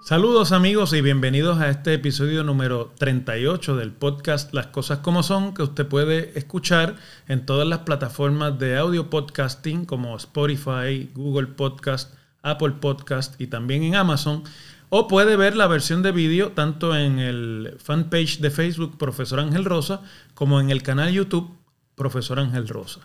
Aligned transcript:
Saludos 0.00 0.52
amigos 0.52 0.92
y 0.92 1.00
bienvenidos 1.00 1.58
a 1.58 1.68
este 1.68 1.94
episodio 1.94 2.44
número 2.44 2.92
38 2.98 3.74
del 3.74 3.90
podcast 3.90 4.54
Las 4.54 4.68
Cosas 4.68 5.00
como 5.00 5.24
Son, 5.24 5.52
que 5.52 5.64
usted 5.64 5.84
puede 5.84 6.38
escuchar 6.38 6.94
en 7.26 7.44
todas 7.44 7.66
las 7.66 7.80
plataformas 7.80 8.56
de 8.60 8.76
audio 8.76 9.10
podcasting 9.10 9.84
como 9.84 10.16
Spotify, 10.16 11.10
Google 11.12 11.48
Podcast, 11.48 12.14
Apple 12.42 12.74
Podcast 12.80 13.40
y 13.40 13.48
también 13.48 13.82
en 13.82 13.96
Amazon. 13.96 14.44
O 14.88 15.08
puede 15.08 15.36
ver 15.36 15.56
la 15.56 15.66
versión 15.66 16.02
de 16.02 16.12
vídeo 16.12 16.52
tanto 16.52 16.96
en 16.96 17.18
el 17.18 17.76
fanpage 17.78 18.38
de 18.38 18.50
Facebook 18.50 18.96
Profesor 18.98 19.40
Ángel 19.40 19.64
Rosa 19.64 20.02
como 20.34 20.60
en 20.60 20.70
el 20.70 20.82
canal 20.82 21.12
YouTube 21.12 21.50
Profesor 21.96 22.38
Ángel 22.38 22.68
Rosa. 22.68 23.00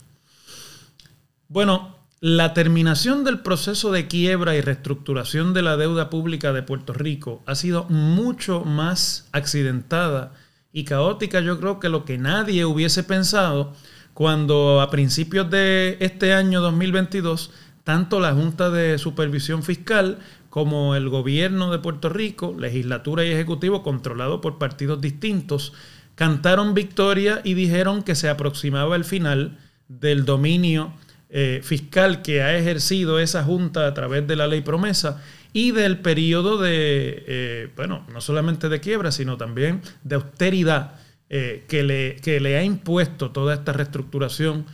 Bueno, 1.47 1.95
la 2.19 2.53
terminación 2.53 3.23
del 3.23 3.39
proceso 3.39 3.91
de 3.91 4.07
quiebra 4.07 4.55
y 4.55 4.61
reestructuración 4.61 5.55
de 5.55 5.63
la 5.63 5.75
deuda 5.75 6.11
pública 6.11 6.53
de 6.53 6.61
Puerto 6.61 6.93
Rico 6.93 7.41
ha 7.47 7.55
sido 7.55 7.85
mucho 7.85 8.63
más 8.63 9.27
accidentada 9.31 10.33
y 10.71 10.83
caótica, 10.83 11.39
yo 11.39 11.59
creo 11.59 11.79
que 11.79 11.89
lo 11.89 12.05
que 12.05 12.19
nadie 12.19 12.63
hubiese 12.63 13.03
pensado 13.03 13.73
cuando 14.13 14.81
a 14.81 14.91
principios 14.91 15.49
de 15.49 15.97
este 15.99 16.33
año 16.33 16.61
2022, 16.61 17.51
tanto 17.83 18.19
la 18.19 18.33
Junta 18.33 18.69
de 18.69 18.97
Supervisión 18.99 19.63
Fiscal 19.63 20.19
como 20.51 20.95
el 20.95 21.07
gobierno 21.07 21.71
de 21.71 21.79
Puerto 21.79 22.09
Rico, 22.09 22.53
legislatura 22.59 23.23
y 23.23 23.31
ejecutivo 23.31 23.83
controlado 23.83 24.41
por 24.41 24.57
partidos 24.57 24.99
distintos, 24.99 25.71
cantaron 26.15 26.73
victoria 26.73 27.39
y 27.45 27.53
dijeron 27.53 28.03
que 28.03 28.15
se 28.15 28.27
aproximaba 28.27 28.97
el 28.97 29.05
final 29.05 29.57
del 29.87 30.25
dominio 30.25 30.93
eh, 31.29 31.61
fiscal 31.63 32.21
que 32.21 32.43
ha 32.43 32.57
ejercido 32.57 33.17
esa 33.19 33.45
Junta 33.45 33.87
a 33.87 33.93
través 33.93 34.27
de 34.27 34.35
la 34.35 34.47
ley 34.47 34.59
promesa 34.59 35.23
y 35.53 35.71
del 35.71 35.99
periodo 35.99 36.57
de, 36.57 37.23
eh, 37.27 37.69
bueno, 37.77 38.05
no 38.11 38.19
solamente 38.19 38.67
de 38.67 38.81
quiebra, 38.81 39.13
sino 39.13 39.37
también 39.37 39.81
de 40.03 40.15
austeridad 40.15 40.95
eh, 41.29 41.63
que, 41.69 41.83
le, 41.83 42.17
que, 42.17 42.41
le, 42.41 42.57
ha 42.57 42.63
impuesto 42.63 43.31
toda 43.31 43.53
esta 43.53 43.71
reestructuración 43.71 44.65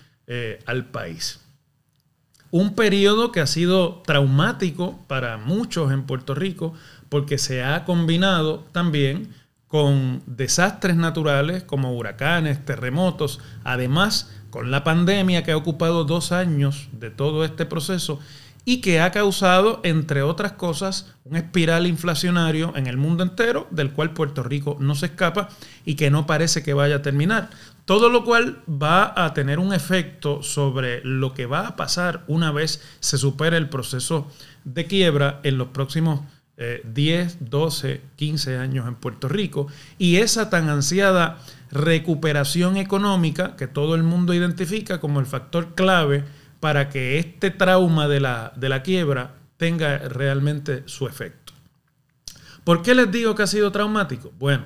al 0.65 0.85
país. 0.87 1.46
Un 2.51 2.75
periodo 2.75 3.31
que 3.31 3.41
ha 3.41 3.47
sido 3.47 4.01
traumático 4.05 4.99
para 5.07 5.37
muchos 5.37 5.91
en 5.91 6.03
Puerto 6.03 6.33
Rico 6.33 6.73
porque 7.09 7.37
se 7.37 7.63
ha 7.63 7.85
combinado 7.85 8.65
también 8.71 9.33
con 9.67 10.23
desastres 10.25 10.95
naturales 10.95 11.63
como 11.63 11.93
huracanes, 11.93 12.63
terremotos, 12.63 13.39
además 13.63 14.31
con 14.49 14.71
la 14.71 14.83
pandemia 14.83 15.43
que 15.43 15.51
ha 15.51 15.57
ocupado 15.57 16.05
dos 16.05 16.31
años 16.31 16.87
de 16.93 17.09
todo 17.09 17.43
este 17.43 17.65
proceso 17.65 18.19
y 18.69 18.81
que 18.81 18.99
ha 18.99 19.11
causado, 19.11 19.79
entre 19.85 20.23
otras 20.23 20.51
cosas, 20.51 21.13
un 21.23 21.37
espiral 21.37 21.87
inflacionario 21.87 22.73
en 22.75 22.87
el 22.87 22.97
mundo 22.97 23.23
entero, 23.23 23.65
del 23.71 23.93
cual 23.93 24.11
Puerto 24.11 24.43
Rico 24.43 24.75
no 24.81 24.93
se 24.93 25.05
escapa 25.05 25.47
y 25.85 25.95
que 25.95 26.11
no 26.11 26.27
parece 26.27 26.63
que 26.63 26.73
vaya 26.73 26.97
a 26.97 27.01
terminar. 27.01 27.49
Todo 27.85 28.09
lo 28.09 28.25
cual 28.25 28.59
va 28.69 29.13
a 29.23 29.33
tener 29.33 29.59
un 29.59 29.73
efecto 29.73 30.43
sobre 30.43 30.99
lo 31.05 31.33
que 31.33 31.45
va 31.45 31.65
a 31.65 31.75
pasar 31.77 32.25
una 32.27 32.51
vez 32.51 32.83
se 32.99 33.17
supere 33.17 33.55
el 33.55 33.69
proceso 33.69 34.29
de 34.65 34.85
quiebra 34.85 35.39
en 35.43 35.57
los 35.57 35.69
próximos 35.69 36.19
10, 36.57 37.37
12, 37.39 38.01
15 38.17 38.57
años 38.57 38.85
en 38.85 38.95
Puerto 38.95 39.29
Rico. 39.29 39.67
Y 39.97 40.17
esa 40.17 40.49
tan 40.49 40.67
ansiada 40.67 41.37
recuperación 41.71 42.75
económica 42.75 43.55
que 43.55 43.67
todo 43.67 43.95
el 43.95 44.03
mundo 44.03 44.33
identifica 44.33 44.99
como 44.99 45.21
el 45.21 45.25
factor 45.25 45.73
clave 45.73 46.25
para 46.59 46.89
que 46.89 47.19
este 47.19 47.51
trauma 47.51 48.07
de 48.07 48.19
la, 48.19 48.53
de 48.55 48.69
la 48.69 48.83
quiebra 48.83 49.35
tenga 49.57 49.97
realmente 49.97 50.83
su 50.85 51.07
efecto. 51.07 51.53
¿Por 52.63 52.81
qué 52.81 52.95
les 52.95 53.11
digo 53.11 53.35
que 53.35 53.43
ha 53.43 53.47
sido 53.47 53.71
traumático? 53.71 54.33
Bueno, 54.37 54.65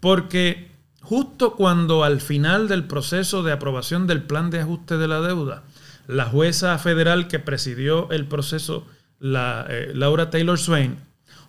porque 0.00 0.70
justo 1.00 1.54
cuando 1.54 2.04
al 2.04 2.20
final 2.20 2.68
del 2.68 2.84
proceso 2.84 3.42
de 3.42 3.52
aprobación 3.52 4.06
del 4.06 4.22
plan 4.22 4.50
de 4.50 4.60
ajuste 4.60 4.96
de 4.96 5.08
la 5.08 5.20
deuda, 5.20 5.64
la 6.06 6.26
jueza 6.26 6.76
federal 6.78 7.28
que 7.28 7.38
presidió 7.38 8.10
el 8.10 8.26
proceso, 8.26 8.86
la, 9.18 9.66
eh, 9.68 9.92
Laura 9.94 10.30
Taylor 10.30 10.58
Swain, 10.58 10.98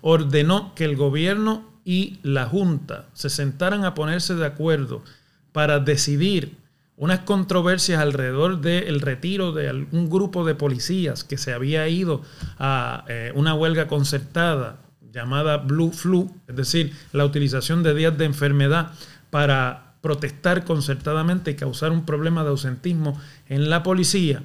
ordenó 0.01 0.73
que 0.75 0.85
el 0.85 0.95
gobierno 0.95 1.69
y 1.83 2.19
la 2.23 2.45
Junta 2.45 3.07
se 3.13 3.29
sentaran 3.29 3.85
a 3.85 3.93
ponerse 3.93 4.35
de 4.35 4.45
acuerdo 4.45 5.03
para 5.51 5.79
decidir 5.79 6.57
unas 6.97 7.19
controversias 7.19 7.99
alrededor 8.01 8.61
del 8.61 9.01
retiro 9.01 9.51
de 9.51 9.69
algún 9.69 10.09
grupo 10.09 10.45
de 10.45 10.55
policías 10.55 11.23
que 11.23 11.37
se 11.37 11.53
había 11.53 11.87
ido 11.87 12.21
a 12.59 13.05
eh, 13.07 13.31
una 13.35 13.53
huelga 13.53 13.87
concertada 13.87 14.81
llamada 15.11 15.57
Blue 15.57 15.91
Flu, 15.91 16.33
es 16.47 16.55
decir, 16.55 16.93
la 17.11 17.25
utilización 17.25 17.83
de 17.83 17.93
días 17.93 18.17
de 18.17 18.25
enfermedad 18.25 18.91
para 19.29 19.95
protestar 20.01 20.63
concertadamente 20.63 21.51
y 21.51 21.55
causar 21.55 21.91
un 21.91 22.05
problema 22.05 22.43
de 22.43 22.49
ausentismo 22.49 23.19
en 23.47 23.69
la 23.69 23.83
policía, 23.83 24.43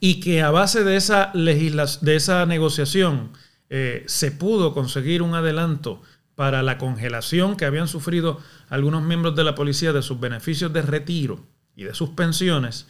y 0.00 0.20
que 0.20 0.42
a 0.42 0.50
base 0.50 0.84
de 0.84 0.96
esa, 0.96 1.32
de 1.34 2.16
esa 2.16 2.46
negociación 2.46 3.30
eh, 3.70 4.04
se 4.06 4.30
pudo 4.30 4.72
conseguir 4.72 5.22
un 5.22 5.34
adelanto 5.34 6.02
para 6.38 6.62
la 6.62 6.78
congelación 6.78 7.56
que 7.56 7.64
habían 7.64 7.88
sufrido 7.88 8.40
algunos 8.68 9.02
miembros 9.02 9.34
de 9.34 9.42
la 9.42 9.56
policía 9.56 9.92
de 9.92 10.02
sus 10.02 10.20
beneficios 10.20 10.72
de 10.72 10.82
retiro 10.82 11.44
y 11.74 11.82
de 11.82 11.94
sus 11.94 12.10
pensiones, 12.10 12.86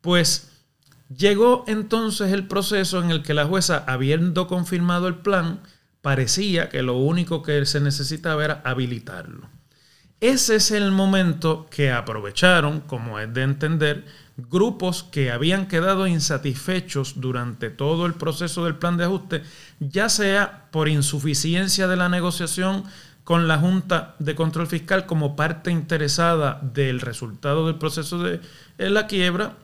pues 0.00 0.50
llegó 1.08 1.62
entonces 1.68 2.32
el 2.32 2.48
proceso 2.48 3.00
en 3.00 3.12
el 3.12 3.22
que 3.22 3.34
la 3.34 3.46
jueza, 3.46 3.84
habiendo 3.86 4.48
confirmado 4.48 5.06
el 5.06 5.14
plan, 5.14 5.60
parecía 6.02 6.70
que 6.70 6.82
lo 6.82 6.96
único 6.96 7.44
que 7.44 7.64
se 7.66 7.78
necesitaba 7.80 8.44
era 8.44 8.62
habilitarlo. 8.64 9.48
Ese 10.20 10.56
es 10.56 10.72
el 10.72 10.90
momento 10.90 11.68
que 11.70 11.92
aprovecharon, 11.92 12.80
como 12.80 13.20
es 13.20 13.32
de 13.32 13.42
entender, 13.42 14.04
grupos 14.36 15.04
que 15.04 15.30
habían 15.30 15.68
quedado 15.68 16.08
insatisfechos 16.08 17.20
durante 17.20 17.70
todo 17.70 18.04
el 18.04 18.14
proceso 18.14 18.64
del 18.64 18.74
plan 18.74 18.96
de 18.96 19.04
ajuste, 19.04 19.42
ya 19.78 20.08
sea 20.08 20.66
por 20.72 20.88
insuficiencia 20.88 21.86
de 21.86 21.96
la 21.96 22.08
negociación 22.08 22.82
con 23.22 23.46
la 23.46 23.58
Junta 23.58 24.16
de 24.18 24.34
Control 24.34 24.66
Fiscal 24.66 25.06
como 25.06 25.36
parte 25.36 25.70
interesada 25.70 26.58
del 26.62 27.00
resultado 27.00 27.66
del 27.66 27.76
proceso 27.76 28.18
de 28.18 28.40
la 28.78 29.06
quiebra, 29.06 29.56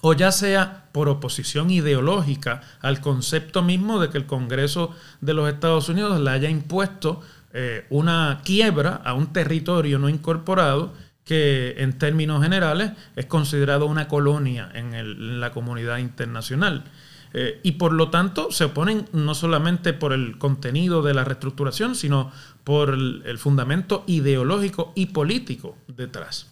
o 0.00 0.12
ya 0.12 0.32
sea 0.32 0.88
por 0.92 1.08
oposición 1.08 1.70
ideológica 1.70 2.60
al 2.80 3.00
concepto 3.00 3.62
mismo 3.62 4.00
de 4.00 4.10
que 4.10 4.18
el 4.18 4.26
Congreso 4.26 4.94
de 5.20 5.34
los 5.34 5.48
Estados 5.48 5.88
Unidos 5.88 6.20
le 6.20 6.30
haya 6.30 6.50
impuesto 6.50 7.22
eh, 7.56 7.86
una 7.88 8.40
quiebra 8.44 9.00
a 9.04 9.14
un 9.14 9.32
territorio 9.32 10.00
no 10.00 10.08
incorporado 10.08 10.92
que 11.24 11.76
en 11.78 11.96
términos 11.98 12.42
generales 12.42 12.90
es 13.14 13.26
considerado 13.26 13.86
una 13.86 14.08
colonia 14.08 14.70
en, 14.74 15.40
la 15.40 15.52
comunidad 15.52 15.98
internacional. 15.98 16.84
Eh, 17.32 17.60
y 17.62 17.72
por 17.72 17.92
lo 17.92 18.10
tanto 18.10 18.50
se 18.50 18.64
oponen 18.64 19.08
no 19.12 19.36
solamente 19.36 19.92
por 19.92 20.12
el 20.12 20.36
contenido 20.36 21.02
de 21.02 21.14
la 21.14 21.22
reestructuración, 21.22 21.94
sino 21.94 22.32
por 22.64 22.90
el, 22.90 23.38
fundamento 23.38 24.02
ideológico 24.08 24.92
y 24.96 25.06
político 25.06 25.76
detrás. 25.86 26.48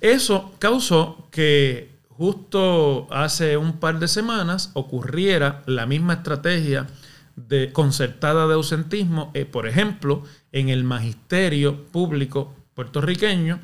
Eso 0.00 0.54
causó 0.58 1.28
que 1.30 1.90
justo 2.08 3.06
hace 3.10 3.58
un 3.58 3.74
par 3.74 3.98
de 3.98 4.08
semanas 4.08 4.70
ocurriera 4.72 5.62
la 5.66 5.84
misma 5.84 6.14
estrategia 6.14 6.86
de 7.36 7.72
concertada 7.72 8.46
de 8.46 8.54
ausentismo, 8.54 9.32
por 9.52 9.68
ejemplo, 9.68 10.24
en 10.52 10.70
el 10.70 10.84
magisterio 10.84 11.84
público 11.86 12.54
puertorriqueño, 12.74 13.60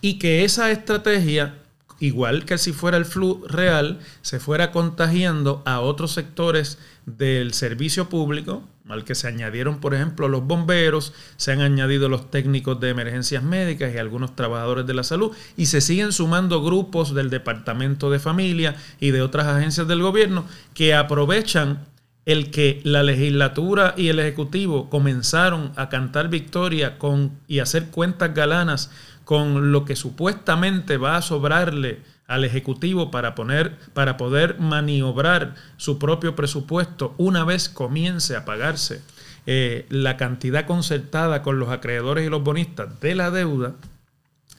y 0.00 0.18
que 0.18 0.44
esa 0.44 0.70
estrategia, 0.70 1.54
igual 2.00 2.44
que 2.44 2.58
si 2.58 2.72
fuera 2.72 2.96
el 2.96 3.04
flu 3.04 3.44
real, 3.46 4.00
se 4.22 4.40
fuera 4.40 4.72
contagiando 4.72 5.62
a 5.64 5.80
otros 5.80 6.12
sectores 6.12 6.78
del 7.04 7.52
servicio 7.52 8.08
público, 8.08 8.62
al 8.88 9.04
que 9.04 9.14
se 9.14 9.26
añadieron, 9.26 9.80
por 9.80 9.94
ejemplo, 9.94 10.28
los 10.28 10.44
bomberos, 10.44 11.12
se 11.36 11.52
han 11.52 11.60
añadido 11.60 12.08
los 12.08 12.30
técnicos 12.30 12.78
de 12.80 12.90
emergencias 12.90 13.42
médicas 13.42 13.92
y 13.92 13.98
algunos 13.98 14.36
trabajadores 14.36 14.86
de 14.86 14.94
la 14.94 15.02
salud, 15.02 15.32
y 15.56 15.66
se 15.66 15.80
siguen 15.80 16.12
sumando 16.12 16.62
grupos 16.62 17.14
del 17.14 17.28
Departamento 17.30 18.10
de 18.10 18.20
Familia 18.20 18.76
y 19.00 19.10
de 19.10 19.22
otras 19.22 19.46
agencias 19.46 19.88
del 19.88 20.02
gobierno 20.02 20.46
que 20.72 20.94
aprovechan 20.94 21.84
el 22.26 22.50
que 22.50 22.80
la 22.84 23.02
legislatura 23.02 23.94
y 23.96 24.08
el 24.08 24.18
ejecutivo 24.18 24.90
comenzaron 24.90 25.72
a 25.76 25.88
cantar 25.88 26.28
victoria 26.28 26.98
y 27.46 27.60
hacer 27.60 27.86
cuentas 27.86 28.34
galanas 28.34 28.90
con 29.24 29.72
lo 29.72 29.84
que 29.84 29.96
supuestamente 29.96 30.98
va 30.98 31.16
a 31.16 31.22
sobrarle 31.22 32.00
al 32.26 32.44
Ejecutivo 32.44 33.10
para, 33.10 33.34
poner, 33.34 33.76
para 33.94 34.16
poder 34.16 34.58
maniobrar 34.58 35.54
su 35.76 35.98
propio 35.98 36.34
presupuesto 36.34 37.14
una 37.18 37.44
vez 37.44 37.68
comience 37.68 38.34
a 38.34 38.44
pagarse 38.44 39.02
eh, 39.46 39.86
la 39.90 40.16
cantidad 40.16 40.66
concertada 40.66 41.42
con 41.42 41.60
los 41.60 41.68
acreedores 41.68 42.26
y 42.26 42.30
los 42.30 42.42
bonistas 42.42 43.00
de 43.00 43.14
la 43.14 43.30
deuda, 43.30 43.74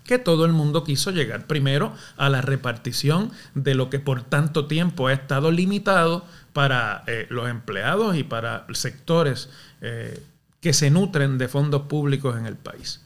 que 0.07 0.18
todo 0.18 0.45
el 0.45 0.54
mundo 0.54 0.83
quiso 0.83 1.12
llegar 1.12 1.45
primero 1.45 1.94
a 2.18 2.30
la 2.30 2.42
repartición 2.42 3.31
de 3.54 3.75
lo 3.75 3.92
que 3.92 4.00
por 4.00 4.24
tanto 4.24 4.65
tiempo 4.65 5.07
ha 5.07 5.13
estado 5.13 5.51
limitado 5.51 6.25
para 6.54 7.04
eh, 7.06 7.27
los 7.30 7.48
empleados 7.48 8.15
y 8.18 8.24
para 8.24 8.65
sectores 8.74 9.50
eh, 9.81 10.19
que 10.59 10.74
se 10.74 10.89
nutren 10.89 11.38
de 11.38 11.48
fondos 11.48 11.83
públicos 11.83 12.36
en 12.38 12.48
el 12.48 12.56
país. 12.56 13.01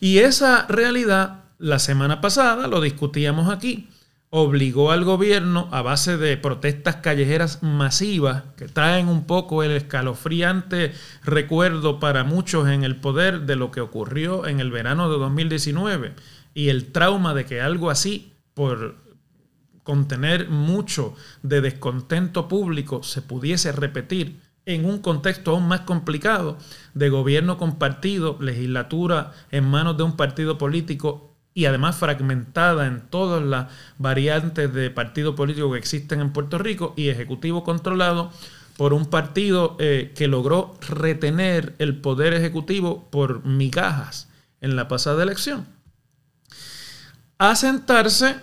Y 0.00 0.18
esa 0.18 0.66
realidad, 0.68 1.44
la 1.58 1.78
semana 1.78 2.20
pasada 2.20 2.66
lo 2.68 2.80
discutíamos 2.80 3.52
aquí, 3.52 3.90
obligó 4.34 4.92
al 4.92 5.04
gobierno 5.04 5.68
a 5.72 5.82
base 5.82 6.16
de 6.16 6.38
protestas 6.38 6.96
callejeras 6.96 7.62
masivas 7.62 8.44
que 8.56 8.66
traen 8.66 9.08
un 9.08 9.26
poco 9.26 9.62
el 9.62 9.72
escalofriante 9.72 10.94
recuerdo 11.22 12.00
para 12.00 12.24
muchos 12.24 12.66
en 12.68 12.82
el 12.82 12.96
poder 12.96 13.42
de 13.42 13.56
lo 13.56 13.70
que 13.70 13.82
ocurrió 13.82 14.46
en 14.46 14.58
el 14.58 14.70
verano 14.70 15.12
de 15.12 15.18
2019 15.18 16.14
y 16.54 16.70
el 16.70 16.92
trauma 16.92 17.34
de 17.34 17.44
que 17.44 17.60
algo 17.60 17.90
así 17.90 18.32
por 18.54 18.96
contener 19.82 20.48
mucho 20.48 21.14
de 21.42 21.60
descontento 21.60 22.48
público 22.48 23.02
se 23.02 23.20
pudiese 23.20 23.70
repetir 23.70 24.40
en 24.64 24.86
un 24.86 25.00
contexto 25.00 25.50
aún 25.50 25.68
más 25.68 25.80
complicado 25.80 26.56
de 26.94 27.10
gobierno 27.10 27.58
compartido, 27.58 28.38
legislatura 28.40 29.32
en 29.50 29.64
manos 29.64 29.98
de 29.98 30.04
un 30.04 30.16
partido 30.16 30.56
político 30.56 31.31
y 31.54 31.66
además 31.66 31.96
fragmentada 31.96 32.86
en 32.86 33.02
todas 33.02 33.42
las 33.42 33.68
variantes 33.98 34.72
de 34.72 34.90
partido 34.90 35.34
político 35.34 35.72
que 35.72 35.78
existen 35.78 36.20
en 36.20 36.32
Puerto 36.32 36.58
Rico 36.58 36.94
y 36.96 37.08
ejecutivo 37.08 37.62
controlado 37.64 38.30
por 38.76 38.94
un 38.94 39.06
partido 39.06 39.76
eh, 39.78 40.12
que 40.16 40.28
logró 40.28 40.76
retener 40.88 41.74
el 41.78 41.96
poder 41.96 42.32
ejecutivo 42.32 43.08
por 43.10 43.44
migajas 43.44 44.28
en 44.60 44.76
la 44.76 44.88
pasada 44.88 45.22
elección. 45.22 45.66
A 47.38 47.54
sentarse 47.54 48.36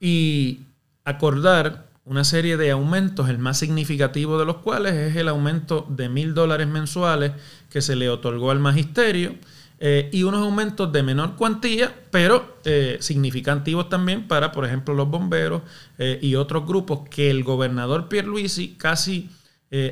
y 0.00 0.60
acordar 1.04 1.86
una 2.04 2.24
serie 2.24 2.56
de 2.56 2.72
aumentos, 2.72 3.28
el 3.28 3.38
más 3.38 3.58
significativo 3.58 4.38
de 4.38 4.44
los 4.44 4.56
cuales 4.56 4.94
es 4.94 5.16
el 5.16 5.28
aumento 5.28 5.86
de 5.88 6.08
mil 6.08 6.34
dólares 6.34 6.66
mensuales 6.66 7.32
que 7.70 7.82
se 7.82 7.94
le 7.94 8.10
otorgó 8.10 8.50
al 8.50 8.58
magisterio, 8.58 9.36
eh, 9.82 10.10
y 10.12 10.24
unos 10.24 10.42
aumentos 10.42 10.92
de 10.92 11.02
menor 11.02 11.36
cuantía, 11.36 11.94
pero 12.10 12.58
eh, 12.66 12.98
significativos 13.00 13.88
también 13.88 14.28
para, 14.28 14.52
por 14.52 14.66
ejemplo, 14.66 14.92
los 14.92 15.08
bomberos 15.08 15.62
eh, 15.96 16.18
y 16.20 16.34
otros 16.34 16.66
grupos 16.66 17.08
que 17.08 17.30
el 17.30 17.42
gobernador 17.42 18.08
Pierluisi 18.08 18.74
casi 18.76 19.30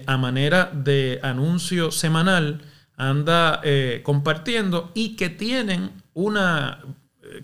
a 0.06 0.17
manera 0.17 0.73
de 0.75 1.20
anuncio 1.23 1.93
semanal 1.93 2.62
anda 2.96 3.62
compartiendo 4.02 4.90
y 4.93 5.14
que 5.14 5.31
tienen 5.31 5.93
una 6.14 6.81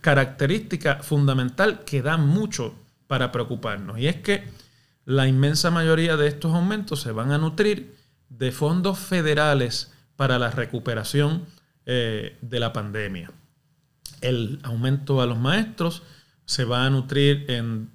característica 0.00 0.96
fundamental 0.96 1.85
que 1.85 2.02
da 2.02 2.17
mucho 2.17 2.75
para 3.06 3.31
preocuparnos. 3.31 4.00
Y 4.00 4.08
es 4.08 4.17
que 4.17 4.49
la 5.05 5.29
inmensa 5.29 5.70
mayoría 5.70 6.17
de 6.17 6.26
estos 6.26 6.52
aumentos 6.52 7.02
se 7.02 7.12
van 7.12 7.31
a 7.31 7.38
nutrir 7.38 7.94
de 8.29 8.50
fondos 8.50 8.99
federales 8.99 9.93
para 10.17 10.37
la 10.41 10.50
recuperación 10.50 11.46
eh, 11.87 12.37
de 12.41 12.61
la 12.61 12.73
pandemia. 12.73 13.31
El 14.21 14.61
aumento 14.63 15.21
a 15.21 15.27
los 15.27 15.39
maestros 15.39 16.03
se 16.47 16.65
va 16.65 16.87
a 16.87 16.91
nutrir 16.91 17.45
en 17.49 17.91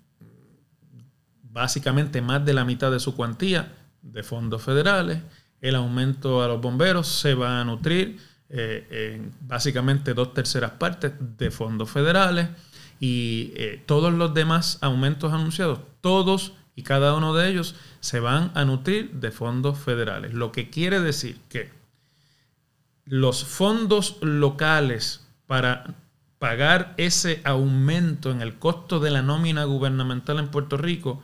básicamente 1.41 2.21
más 2.21 2.45
de 2.45 2.53
la 2.53 2.65
mitad 2.65 2.91
de 2.91 2.99
su 2.99 3.15
cuantía 3.15 3.73
de 4.01 4.23
fondos 4.23 4.61
federales. 4.61 5.19
El 5.61 5.75
aumento 5.75 6.43
a 6.43 6.47
los 6.47 6.61
bomberos 6.61 7.07
se 7.07 7.33
va 7.33 7.59
a 7.59 7.63
nutrir 7.63 8.19
eh, 8.49 9.15
en 9.15 9.33
básicamente 9.41 10.13
dos 10.13 10.33
terceras 10.33 10.71
partes 10.71 11.13
de 11.37 11.51
fondos 11.51 11.89
federales. 11.89 12.47
Y 12.99 13.53
eh, 13.55 13.81
todos 13.85 14.13
los 14.13 14.33
demás 14.33 14.77
aumentos 14.81 15.31
anunciados, 15.31 15.79
todos 16.01 16.53
y 16.75 16.83
cada 16.83 17.15
uno 17.15 17.33
de 17.33 17.49
ellos 17.49 17.75
se 17.99 18.19
van 18.19 18.51
a 18.55 18.65
nutrir 18.65 19.11
de 19.13 19.31
fondos 19.31 19.77
federales. 19.77 20.33
Lo 20.33 20.51
que 20.51 20.69
quiere 20.69 20.99
decir 20.99 21.37
que 21.49 21.78
los 23.09 23.43
fondos 23.43 24.17
locales 24.21 25.25
para 25.47 25.95
pagar 26.37 26.93
ese 26.97 27.41
aumento 27.43 28.29
en 28.29 28.41
el 28.41 28.59
costo 28.59 28.99
de 28.99 29.09
la 29.09 29.23
nómina 29.23 29.63
gubernamental 29.63 30.37
en 30.37 30.49
Puerto 30.49 30.77
Rico 30.77 31.21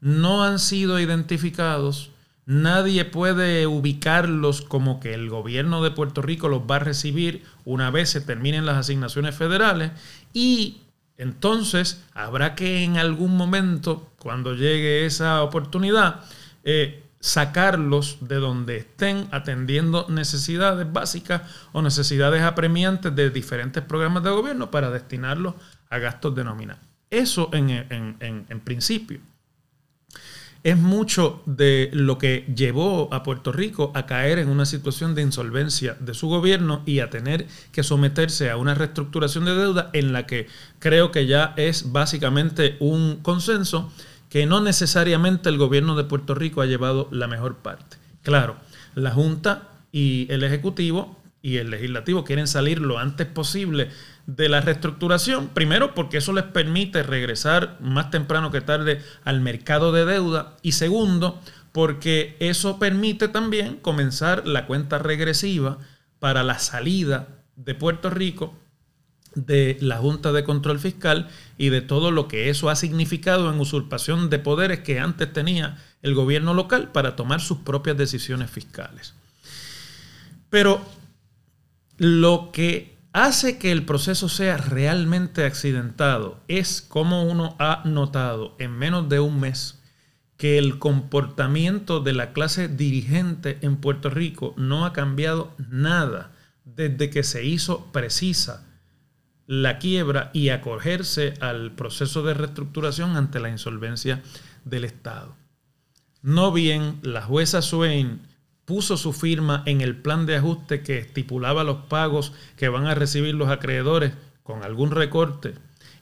no 0.00 0.42
han 0.42 0.58
sido 0.58 0.98
identificados. 0.98 2.10
Nadie 2.44 3.04
puede 3.04 3.68
ubicarlos 3.68 4.62
como 4.62 4.98
que 4.98 5.14
el 5.14 5.30
gobierno 5.30 5.82
de 5.82 5.92
Puerto 5.92 6.22
Rico 6.22 6.48
los 6.48 6.62
va 6.62 6.76
a 6.76 6.80
recibir 6.80 7.44
una 7.64 7.90
vez 7.92 8.10
se 8.10 8.20
terminen 8.20 8.66
las 8.66 8.76
asignaciones 8.76 9.36
federales 9.36 9.92
y 10.32 10.78
entonces 11.18 12.04
habrá 12.14 12.56
que 12.56 12.82
en 12.82 12.96
algún 12.96 13.36
momento, 13.36 14.10
cuando 14.18 14.54
llegue 14.54 15.06
esa 15.06 15.42
oportunidad, 15.42 16.24
eh, 16.64 17.04
sacarlos 17.20 18.18
de 18.20 18.36
donde 18.36 18.76
estén 18.76 19.28
atendiendo 19.32 20.06
necesidades 20.08 20.90
básicas 20.92 21.42
o 21.72 21.82
necesidades 21.82 22.42
apremiantes 22.42 23.14
de 23.14 23.30
diferentes 23.30 23.82
programas 23.82 24.22
de 24.22 24.30
gobierno 24.30 24.70
para 24.70 24.90
destinarlos 24.90 25.54
a 25.90 25.98
gastos 25.98 26.34
de 26.34 26.44
nómina. 26.44 26.78
Eso 27.10 27.50
en, 27.52 28.16
en 28.20 28.60
principio 28.60 29.20
es 30.64 30.76
mucho 30.76 31.42
de 31.46 31.90
lo 31.92 32.18
que 32.18 32.44
llevó 32.54 33.12
a 33.14 33.22
Puerto 33.22 33.52
Rico 33.52 33.92
a 33.94 34.06
caer 34.06 34.38
en 34.38 34.48
una 34.48 34.66
situación 34.66 35.14
de 35.14 35.22
insolvencia 35.22 35.96
de 36.00 36.14
su 36.14 36.28
gobierno 36.28 36.82
y 36.84 37.00
a 37.00 37.10
tener 37.10 37.46
que 37.72 37.82
someterse 37.82 38.50
a 38.50 38.56
una 38.56 38.74
reestructuración 38.74 39.44
de 39.44 39.54
deuda 39.54 39.90
en 39.92 40.12
la 40.12 40.26
que 40.26 40.46
creo 40.78 41.12
que 41.12 41.26
ya 41.26 41.54
es 41.56 41.92
básicamente 41.92 42.76
un 42.80 43.20
consenso 43.22 43.92
que 44.28 44.46
no 44.46 44.60
necesariamente 44.60 45.48
el 45.48 45.58
gobierno 45.58 45.96
de 45.96 46.04
Puerto 46.04 46.34
Rico 46.34 46.60
ha 46.60 46.66
llevado 46.66 47.08
la 47.10 47.26
mejor 47.28 47.56
parte. 47.56 47.96
Claro, 48.22 48.56
la 48.94 49.10
Junta 49.10 49.68
y 49.92 50.26
el 50.30 50.42
Ejecutivo 50.42 51.16
y 51.40 51.56
el 51.56 51.70
Legislativo 51.70 52.24
quieren 52.24 52.46
salir 52.46 52.80
lo 52.80 52.98
antes 52.98 53.26
posible 53.26 53.88
de 54.26 54.48
la 54.48 54.60
reestructuración, 54.60 55.48
primero 55.48 55.94
porque 55.94 56.18
eso 56.18 56.32
les 56.32 56.44
permite 56.44 57.02
regresar 57.02 57.78
más 57.80 58.10
temprano 58.10 58.50
que 58.50 58.60
tarde 58.60 59.00
al 59.24 59.40
mercado 59.40 59.92
de 59.92 60.04
deuda 60.04 60.56
y 60.62 60.72
segundo 60.72 61.40
porque 61.72 62.36
eso 62.40 62.78
permite 62.78 63.28
también 63.28 63.76
comenzar 63.76 64.46
la 64.46 64.66
cuenta 64.66 64.98
regresiva 64.98 65.78
para 66.18 66.42
la 66.42 66.58
salida 66.58 67.28
de 67.56 67.74
Puerto 67.74 68.10
Rico 68.10 68.54
de 69.34 69.76
la 69.80 69.98
Junta 69.98 70.32
de 70.32 70.44
Control 70.44 70.78
Fiscal 70.78 71.28
y 71.56 71.68
de 71.68 71.80
todo 71.80 72.10
lo 72.10 72.28
que 72.28 72.50
eso 72.50 72.70
ha 72.70 72.76
significado 72.76 73.52
en 73.52 73.60
usurpación 73.60 74.30
de 74.30 74.38
poderes 74.38 74.80
que 74.80 75.00
antes 75.00 75.32
tenía 75.32 75.78
el 76.02 76.14
gobierno 76.14 76.54
local 76.54 76.90
para 76.92 77.16
tomar 77.16 77.40
sus 77.40 77.58
propias 77.58 77.96
decisiones 77.96 78.50
fiscales. 78.50 79.14
Pero 80.50 80.80
lo 81.96 82.50
que 82.52 82.96
hace 83.12 83.58
que 83.58 83.72
el 83.72 83.84
proceso 83.84 84.28
sea 84.28 84.56
realmente 84.56 85.44
accidentado 85.44 86.40
es 86.48 86.82
como 86.82 87.24
uno 87.24 87.56
ha 87.58 87.82
notado 87.84 88.54
en 88.58 88.72
menos 88.72 89.08
de 89.08 89.20
un 89.20 89.40
mes 89.40 89.78
que 90.36 90.56
el 90.56 90.78
comportamiento 90.78 91.98
de 91.98 92.12
la 92.12 92.32
clase 92.32 92.68
dirigente 92.68 93.58
en 93.62 93.76
Puerto 93.76 94.08
Rico 94.08 94.54
no 94.56 94.86
ha 94.86 94.92
cambiado 94.92 95.52
nada 95.68 96.30
desde 96.64 97.10
que 97.10 97.24
se 97.24 97.44
hizo 97.44 97.86
precisa 97.92 98.67
la 99.48 99.78
quiebra 99.78 100.30
y 100.34 100.50
acogerse 100.50 101.32
al 101.40 101.72
proceso 101.72 102.22
de 102.22 102.34
reestructuración 102.34 103.16
ante 103.16 103.40
la 103.40 103.48
insolvencia 103.48 104.22
del 104.66 104.84
Estado. 104.84 105.34
No 106.20 106.52
bien 106.52 106.98
la 107.02 107.22
jueza 107.22 107.62
Swain 107.62 108.20
puso 108.66 108.98
su 108.98 109.14
firma 109.14 109.62
en 109.64 109.80
el 109.80 109.96
plan 109.96 110.26
de 110.26 110.36
ajuste 110.36 110.82
que 110.82 110.98
estipulaba 110.98 111.64
los 111.64 111.86
pagos 111.86 112.34
que 112.56 112.68
van 112.68 112.86
a 112.86 112.94
recibir 112.94 113.34
los 113.34 113.48
acreedores 113.48 114.12
con 114.42 114.62
algún 114.62 114.90
recorte 114.90 115.54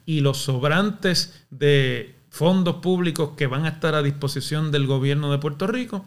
y 0.05 0.19
los 0.19 0.39
sobrantes 0.39 1.45
de 1.49 2.15
fondos 2.29 2.75
públicos 2.75 3.31
que 3.37 3.47
van 3.47 3.65
a 3.65 3.69
estar 3.69 3.95
a 3.95 4.03
disposición 4.03 4.71
del 4.71 4.87
gobierno 4.87 5.31
de 5.31 5.37
Puerto 5.37 5.67
Rico, 5.67 6.05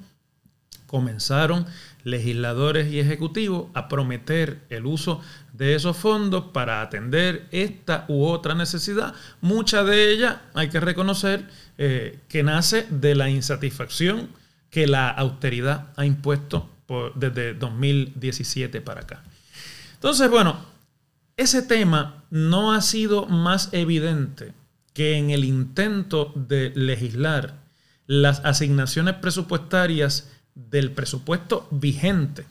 comenzaron 0.87 1.65
legisladores 2.05 2.93
y 2.93 3.01
ejecutivos 3.01 3.69
a 3.75 3.89
prometer 3.89 4.61
el 4.71 4.87
uso 4.87 5.21
de 5.53 5.75
esos 5.75 5.97
fondos 5.97 6.47
para 6.53 6.83
atender 6.83 7.47
esta 7.51 8.05
u 8.09 8.25
otra 8.25 8.55
necesidad. 8.55 9.15
Mucha 9.41 9.85
de 9.85 10.13
ella, 10.13 10.43
hay 10.55 10.69
que 10.69 10.81
reconocer, 10.81 11.47
eh, 11.79 12.19
que 12.29 12.43
nace 12.43 12.87
de 12.91 13.15
la 13.15 13.29
insatisfacción 13.29 14.29
que 14.71 14.87
la 14.87 15.11
austeridad 15.11 15.89
ha 15.97 16.05
impuesto 16.07 16.71
desde 17.15 17.55
2017 17.55 18.81
para 18.81 19.03
acá. 19.03 19.23
Entonces, 19.95 20.29
bueno, 20.29 20.59
ese 21.37 21.63
tema 21.63 22.25
no 22.31 22.73
ha 22.73 22.81
sido 22.81 23.27
más 23.27 23.69
evidente 23.73 24.53
que 24.93 25.17
en 25.17 25.31
el 25.31 25.45
intento 25.45 26.33
de 26.35 26.73
legislar 26.75 27.61
las 28.07 28.41
asignaciones 28.41 29.15
presupuestarias 29.15 30.31
del 30.55 30.93
presupuesto 30.93 31.69
vigente 31.71 32.45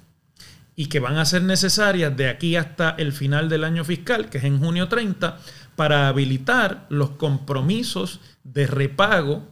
y 0.75 0.85
que 0.85 0.99
van 0.99 1.17
a 1.17 1.25
ser 1.25 1.43
necesarias 1.43 2.15
de 2.15 2.29
aquí 2.29 2.55
hasta 2.55 2.91
el 2.91 3.11
final 3.11 3.49
del 3.49 3.65
año 3.65 3.83
fiscal, 3.83 4.29
que 4.29 4.37
es 4.37 4.45
en 4.45 4.59
junio 4.59 4.87
30, 4.87 5.37
para 5.75 6.07
habilitar 6.07 6.85
los 6.89 7.11
compromisos 7.11 8.21
de 8.43 8.65
repago 8.65 9.43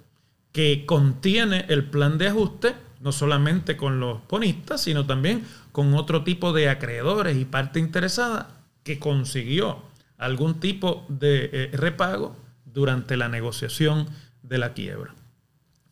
que 0.54 0.86
contiene 0.86 1.66
el 1.68 1.84
plan 1.86 2.18
de 2.18 2.30
ajuste, 2.30 2.76
no 3.02 3.12
solamente 3.12 3.78
con 3.78 4.00
los 4.00 4.26
bonistas, 4.28 4.82
sino 4.82 5.06
también 5.06 5.44
con 5.72 5.94
otro 5.96 6.24
tipo 6.24 6.54
de 6.54 6.70
acreedores 6.70 7.38
y 7.38 7.46
parte 7.46 7.80
interesada 7.80 8.50
que 8.84 8.98
consiguió 8.98 9.84
algún 10.18 10.60
tipo 10.60 11.06
de 11.10 11.50
eh, 11.52 11.70
repago 11.74 12.36
durante 12.66 13.18
la 13.18 13.28
negociación 13.28 14.08
de 14.44 14.58
la 14.58 14.74
quiebra. 14.74 15.14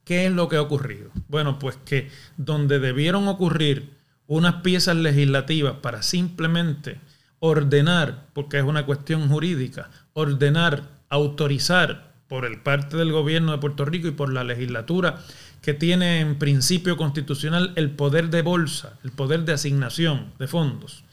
¿Qué 0.06 0.28
es 0.28 0.32
lo 0.32 0.48
que 0.48 0.56
ha 0.56 0.62
ocurrido? 0.62 1.10
Bueno, 1.28 1.60
pues 1.60 1.78
que 1.84 2.10
donde 2.38 2.80
debieron 2.80 3.28
ocurrir 3.28 3.90
unas 4.28 4.62
piezas 4.62 4.96
legislativas 4.96 5.74
para 5.82 6.04
simplemente 6.04 7.00
ordenar, 7.40 8.28
porque 8.34 8.58
es 8.58 8.64
una 8.64 8.86
cuestión 8.86 9.28
jurídica, 9.28 9.90
ordenar, 10.14 10.84
autorizar 11.10 12.14
por 12.28 12.46
el 12.46 12.62
parte 12.62 12.98
del 12.98 13.12
gobierno 13.12 13.52
de 13.52 13.58
Puerto 13.58 13.86
Rico 13.86 14.08
y 14.08 14.12
por 14.12 14.32
la 14.32 14.44
legislatura 14.44 15.22
que 15.62 15.74
tiene 15.74 16.20
en 16.20 16.38
principio 16.38 16.98
constitucional 16.98 17.74
el 17.76 17.92
poder 17.92 18.30
de 18.30 18.42
bolsa, 18.42 19.00
el 19.04 19.12
poder 19.12 19.46
de 19.46 19.54
asignación 19.54 20.34
de 20.38 20.48
fondos. 20.48 21.04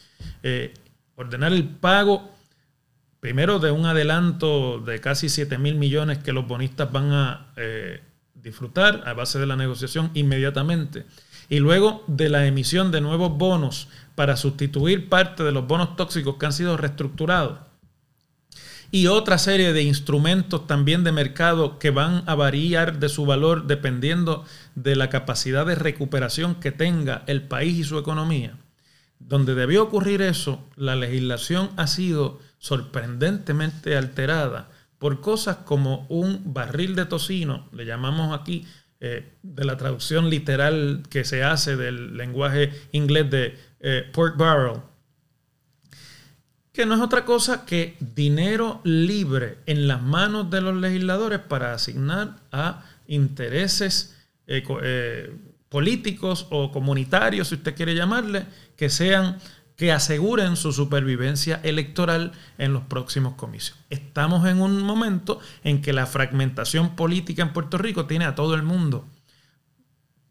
Eh, 0.43 0.75
ordenar 1.17 1.53
el 1.53 1.65
pago 1.65 2.31
primero 3.21 3.59
de 3.59 3.71
un 3.71 3.87
adelanto 3.87 4.79
de 4.81 5.01
casi 5.01 5.29
7 5.29 5.57
mil 5.59 5.77
millones 5.77 6.19
que 6.19 6.33
los 6.33 6.47
bonistas 6.47 6.91
van 6.93 7.13
a 7.13 7.53
eh, 7.57 8.03
disfrutar 8.43 9.03
a 9.07 9.13
base 9.13 9.39
de 9.39 9.47
la 9.47 9.57
negociación 9.57 10.11
inmediatamente. 10.15 11.07
Y 11.49 11.59
luego 11.59 12.05
de 12.07 12.29
la 12.29 12.47
emisión 12.47 12.91
de 12.91 13.01
nuevos 13.01 13.37
bonos 13.37 13.89
para 14.15 14.37
sustituir 14.37 15.09
parte 15.09 15.43
de 15.43 15.53
los 15.53 15.67
bonos 15.67 15.97
tóxicos 15.97 16.37
que 16.37 16.47
han 16.47 16.53
sido 16.53 16.77
reestructurados. 16.77 17.61
Y 18.91 19.07
otra 19.07 19.39
serie 19.39 19.73
de 19.73 19.83
instrumentos 19.83 20.67
también 20.67 21.03
de 21.03 21.13
mercado 21.13 21.79
que 21.79 21.91
van 21.91 22.25
a 22.27 22.35
variar 22.35 22.99
de 22.99 23.09
su 23.09 23.25
valor 23.25 23.67
dependiendo 23.67 24.45
de 24.75 24.97
la 24.97 25.09
capacidad 25.09 25.65
de 25.65 25.77
recuperación 25.77 26.57
que 26.57 26.73
tenga 26.73 27.23
el 27.27 27.43
país 27.43 27.79
y 27.79 27.85
su 27.85 27.97
economía. 27.99 28.59
Donde 29.19 29.55
debió 29.55 29.85
ocurrir 29.85 30.21
eso, 30.21 30.69
la 30.77 30.95
legislación 30.95 31.71
ha 31.77 31.87
sido 31.87 32.41
sorprendentemente 32.59 33.97
alterada 33.97 34.69
por 35.02 35.21
cosas 35.21 35.56
como 35.64 36.06
un 36.11 36.54
barril 36.54 36.94
de 36.94 37.06
tocino, 37.06 37.68
le 37.73 37.85
llamamos 37.85 38.38
aquí 38.38 38.64
eh, 39.00 39.32
de 39.42 39.64
la 39.64 39.76
traducción 39.76 40.30
literal 40.30 41.02
que 41.11 41.25
se 41.25 41.42
hace 41.42 41.76
del 41.76 42.16
lenguaje 42.16 42.71
inglés 42.92 43.28
de 43.28 43.59
eh, 43.80 44.09
pork 44.12 44.37
barrel, 44.37 44.76
que 46.73 46.87
no 46.87 46.94
es 46.94 47.00
otra 47.00 47.25
cosa 47.25 47.66
que 47.66 47.97
dinero 48.14 48.80
libre 48.85 49.59
en 49.66 49.88
las 49.88 50.00
manos 50.00 50.49
de 50.50 50.61
los 50.61 50.76
legisladores 50.76 51.40
para 51.40 51.75
asignar 51.75 52.37
a 52.52 52.85
intereses 53.09 54.16
eh, 54.47 55.37
políticos 55.68 56.47
o 56.50 56.71
comunitarios, 56.71 57.49
si 57.49 57.56
usted 57.56 57.75
quiere 57.75 57.97
llamarle, 57.97 58.47
que 58.76 58.88
sean 58.88 59.38
que 59.83 59.91
aseguren 59.91 60.55
su 60.55 60.73
supervivencia 60.73 61.59
electoral 61.65 62.31
en 62.57 62.73
los 62.73 62.85
próximos 62.85 63.35
comicios. 63.35 63.77
Estamos 63.91 64.47
en 64.47 64.62
un 64.62 64.81
momento 64.81 65.41
en 65.65 65.83
que 65.83 65.93
la 65.93 66.07
fragmentación 66.07 66.95
política 66.95 67.43
en 67.43 67.53
Puerto 67.53 67.79
Rico 67.79 68.07
tiene 68.07 68.25
a 68.25 68.37
todo 68.37 68.55
el 68.55 68.62
mundo 68.62 69.05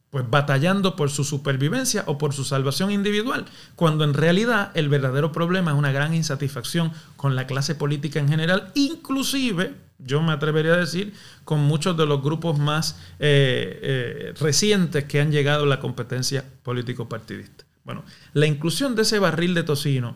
pues 0.10 0.24
batallando 0.29 0.96
por 0.96 1.10
su 1.10 1.25
supervivencia 1.25 2.05
o 2.08 2.17
por 2.17 2.31
su 2.31 2.46
salvación 2.46 2.91
individual, 2.91 3.43
cuando 3.75 4.05
en 4.05 4.13
realidad 4.13 4.72
el 4.74 4.88
verdadero 4.88 5.34
problema 5.34 5.72
es 5.72 5.77
una 5.77 5.91
gran 5.91 6.13
insatisfacción 6.13 6.93
con 7.17 7.36
la 7.36 7.46
clase 7.46 7.75
política 7.75 8.20
en 8.20 8.29
general, 8.29 8.72
inclusive, 8.75 9.74
yo 10.00 10.22
me 10.22 10.31
atrevería 10.31 10.75
a 10.75 10.77
decir, 10.77 11.13
con 11.43 11.60
muchos 11.60 11.98
de 11.98 12.05
los 12.05 12.22
grupos 12.22 12.58
más 12.58 12.98
eh, 13.20 13.79
eh, 13.81 14.34
recientes 14.39 15.03
que 15.05 15.20
han 15.20 15.31
llegado 15.31 15.63
a 15.63 15.67
la 15.67 15.81
competencia 15.81 16.46
político-partidista. 16.63 17.65
Bueno, 17.83 18.03
la 18.33 18.45
inclusión 18.45 18.95
de 18.95 19.01
ese 19.03 19.19
barril 19.19 19.53
de 19.53 19.63
tocino 19.63 20.15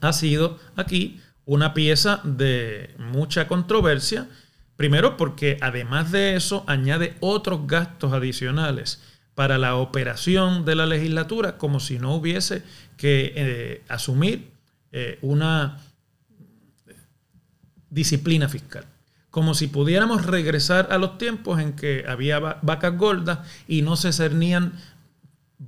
ha 0.00 0.12
sido 0.12 0.58
aquí 0.76 1.20
una 1.44 1.74
pieza 1.74 2.20
de 2.24 2.94
mucha 2.98 3.48
controversia. 3.48 4.28
Primero 4.76 5.16
porque 5.16 5.56
además 5.62 6.12
de 6.12 6.36
eso 6.36 6.64
añade 6.66 7.16
otros 7.20 7.66
gastos 7.66 8.12
adicionales 8.12 9.00
para 9.34 9.58
la 9.58 9.76
operación 9.76 10.64
de 10.64 10.74
la 10.74 10.86
legislatura 10.86 11.56
como 11.56 11.80
si 11.80 11.98
no 11.98 12.14
hubiese 12.14 12.62
que 12.96 13.32
eh, 13.36 13.82
asumir 13.88 14.50
eh, 14.92 15.18
una 15.22 15.78
disciplina 17.90 18.48
fiscal. 18.48 18.84
Como 19.30 19.54
si 19.54 19.66
pudiéramos 19.66 20.24
regresar 20.24 20.88
a 20.90 20.98
los 20.98 21.18
tiempos 21.18 21.60
en 21.60 21.74
que 21.74 22.04
había 22.08 22.38
vacas 22.38 22.96
gordas 22.96 23.40
y 23.68 23.82
no 23.82 23.96
se 23.96 24.12
cernían 24.12 24.72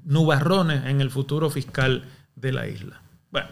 nubarrones 0.04 0.86
en 0.86 1.00
el 1.00 1.10
futuro 1.10 1.50
fiscal 1.50 2.04
de 2.36 2.52
la 2.52 2.68
isla. 2.68 3.00
Bueno, 3.30 3.48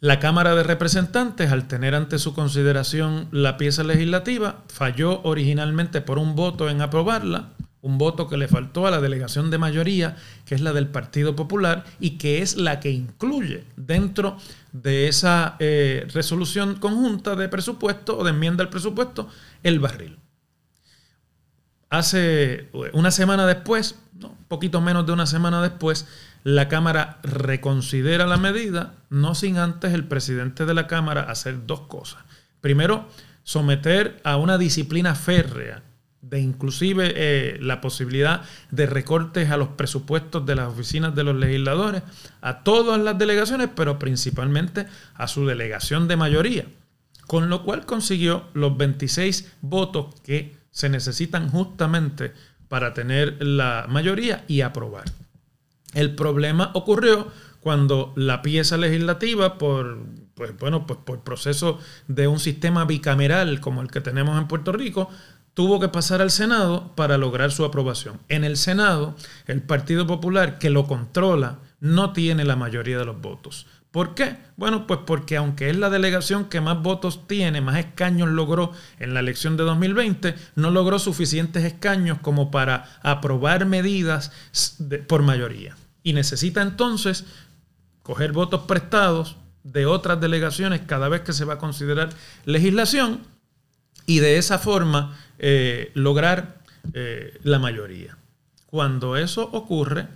la 0.00 0.20
Cámara 0.20 0.54
de 0.54 0.62
Representantes, 0.62 1.50
al 1.50 1.66
tener 1.66 1.94
ante 1.94 2.18
su 2.18 2.34
consideración 2.34 3.28
la 3.30 3.56
pieza 3.56 3.84
legislativa, 3.84 4.62
falló 4.68 5.22
originalmente 5.22 6.00
por 6.00 6.18
un 6.18 6.34
voto 6.34 6.68
en 6.68 6.82
aprobarla, 6.82 7.50
un 7.80 7.98
voto 7.98 8.28
que 8.28 8.38
le 8.38 8.48
faltó 8.48 8.86
a 8.86 8.90
la 8.90 9.00
delegación 9.00 9.50
de 9.50 9.58
mayoría, 9.58 10.16
que 10.46 10.54
es 10.54 10.62
la 10.62 10.72
del 10.72 10.88
Partido 10.88 11.36
Popular, 11.36 11.84
y 12.00 12.12
que 12.12 12.40
es 12.40 12.56
la 12.56 12.80
que 12.80 12.90
incluye 12.90 13.64
dentro 13.76 14.38
de 14.72 15.08
esa 15.08 15.56
eh, 15.58 16.06
resolución 16.12 16.76
conjunta 16.76 17.36
de 17.36 17.48
presupuesto 17.48 18.18
o 18.18 18.24
de 18.24 18.30
enmienda 18.30 18.64
al 18.64 18.70
presupuesto 18.70 19.28
el 19.62 19.80
barril. 19.80 20.18
Hace 21.94 22.70
una 22.92 23.12
semana 23.12 23.46
después, 23.46 24.00
un 24.20 24.34
poquito 24.48 24.80
menos 24.80 25.06
de 25.06 25.12
una 25.12 25.26
semana 25.26 25.62
después, 25.62 26.08
la 26.42 26.66
Cámara 26.66 27.20
reconsidera 27.22 28.26
la 28.26 28.36
medida, 28.36 28.94
no 29.10 29.36
sin 29.36 29.58
antes 29.58 29.94
el 29.94 30.02
presidente 30.02 30.66
de 30.66 30.74
la 30.74 30.88
Cámara 30.88 31.22
hacer 31.22 31.66
dos 31.66 31.82
cosas. 31.82 32.24
Primero, 32.60 33.08
someter 33.44 34.20
a 34.24 34.38
una 34.38 34.58
disciplina 34.58 35.14
férrea 35.14 35.84
de 36.20 36.40
inclusive 36.40 37.12
eh, 37.14 37.58
la 37.60 37.80
posibilidad 37.80 38.42
de 38.72 38.86
recortes 38.86 39.50
a 39.50 39.56
los 39.56 39.68
presupuestos 39.68 40.44
de 40.44 40.56
las 40.56 40.72
oficinas 40.72 41.14
de 41.14 41.22
los 41.22 41.36
legisladores, 41.36 42.02
a 42.40 42.64
todas 42.64 43.00
las 43.00 43.16
delegaciones, 43.18 43.68
pero 43.72 44.00
principalmente 44.00 44.86
a 45.14 45.28
su 45.28 45.46
delegación 45.46 46.08
de 46.08 46.16
mayoría, 46.16 46.64
con 47.28 47.48
lo 47.48 47.62
cual 47.62 47.86
consiguió 47.86 48.48
los 48.52 48.76
26 48.76 49.52
votos 49.60 50.12
que 50.22 50.63
se 50.74 50.88
necesitan 50.88 51.48
justamente 51.48 52.32
para 52.68 52.92
tener 52.92 53.36
la 53.40 53.86
mayoría 53.88 54.44
y 54.48 54.60
aprobar. 54.60 55.04
El 55.94 56.16
problema 56.16 56.72
ocurrió 56.74 57.28
cuando 57.60 58.12
la 58.16 58.42
pieza 58.42 58.76
legislativa, 58.76 59.56
por, 59.56 60.00
pues, 60.34 60.58
bueno, 60.58 60.84
pues 60.84 60.98
por 61.04 61.20
proceso 61.22 61.78
de 62.08 62.26
un 62.26 62.40
sistema 62.40 62.84
bicameral 62.84 63.60
como 63.60 63.80
el 63.82 63.90
que 63.90 64.00
tenemos 64.00 64.36
en 64.36 64.48
Puerto 64.48 64.72
Rico, 64.72 65.08
tuvo 65.54 65.78
que 65.78 65.88
pasar 65.88 66.20
al 66.20 66.32
Senado 66.32 66.92
para 66.96 67.18
lograr 67.18 67.52
su 67.52 67.64
aprobación. 67.64 68.20
En 68.28 68.42
el 68.42 68.56
Senado, 68.56 69.14
el 69.46 69.62
Partido 69.62 70.08
Popular, 70.08 70.58
que 70.58 70.70
lo 70.70 70.88
controla, 70.88 71.60
no 71.78 72.12
tiene 72.12 72.44
la 72.44 72.56
mayoría 72.56 72.98
de 72.98 73.04
los 73.04 73.20
votos. 73.20 73.66
¿Por 73.94 74.16
qué? 74.16 74.38
Bueno, 74.56 74.88
pues 74.88 74.98
porque 75.06 75.36
aunque 75.36 75.70
es 75.70 75.76
la 75.76 75.88
delegación 75.88 76.46
que 76.46 76.60
más 76.60 76.82
votos 76.82 77.28
tiene, 77.28 77.60
más 77.60 77.78
escaños 77.78 78.28
logró 78.28 78.72
en 78.98 79.14
la 79.14 79.20
elección 79.20 79.56
de 79.56 79.62
2020, 79.62 80.34
no 80.56 80.72
logró 80.72 80.98
suficientes 80.98 81.62
escaños 81.62 82.18
como 82.20 82.50
para 82.50 82.98
aprobar 83.04 83.66
medidas 83.66 84.32
por 85.06 85.22
mayoría. 85.22 85.76
Y 86.02 86.12
necesita 86.12 86.60
entonces 86.60 87.24
coger 88.02 88.32
votos 88.32 88.62
prestados 88.62 89.36
de 89.62 89.86
otras 89.86 90.20
delegaciones 90.20 90.80
cada 90.84 91.08
vez 91.08 91.20
que 91.20 91.32
se 91.32 91.44
va 91.44 91.54
a 91.54 91.58
considerar 91.58 92.10
legislación 92.46 93.20
y 94.06 94.18
de 94.18 94.38
esa 94.38 94.58
forma 94.58 95.16
eh, 95.38 95.92
lograr 95.94 96.58
eh, 96.94 97.38
la 97.44 97.60
mayoría. 97.60 98.18
Cuando 98.66 99.16
eso 99.16 99.48
ocurre, 99.52 100.08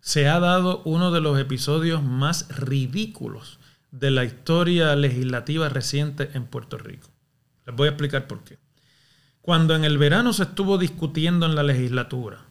se 0.00 0.28
ha 0.28 0.40
dado 0.40 0.82
uno 0.84 1.10
de 1.10 1.20
los 1.20 1.38
episodios 1.38 2.02
más 2.02 2.48
ridículos 2.56 3.58
de 3.90 4.10
la 4.10 4.24
historia 4.24 4.94
legislativa 4.96 5.68
reciente 5.68 6.30
en 6.34 6.46
Puerto 6.46 6.78
Rico. 6.78 7.08
Les 7.66 7.74
voy 7.74 7.86
a 7.86 7.90
explicar 7.90 8.26
por 8.26 8.44
qué. 8.44 8.58
Cuando 9.42 9.74
en 9.74 9.84
el 9.84 9.98
verano 9.98 10.32
se 10.32 10.42
estuvo 10.44 10.78
discutiendo 10.78 11.46
en 11.46 11.54
la 11.54 11.62
legislatura 11.62 12.47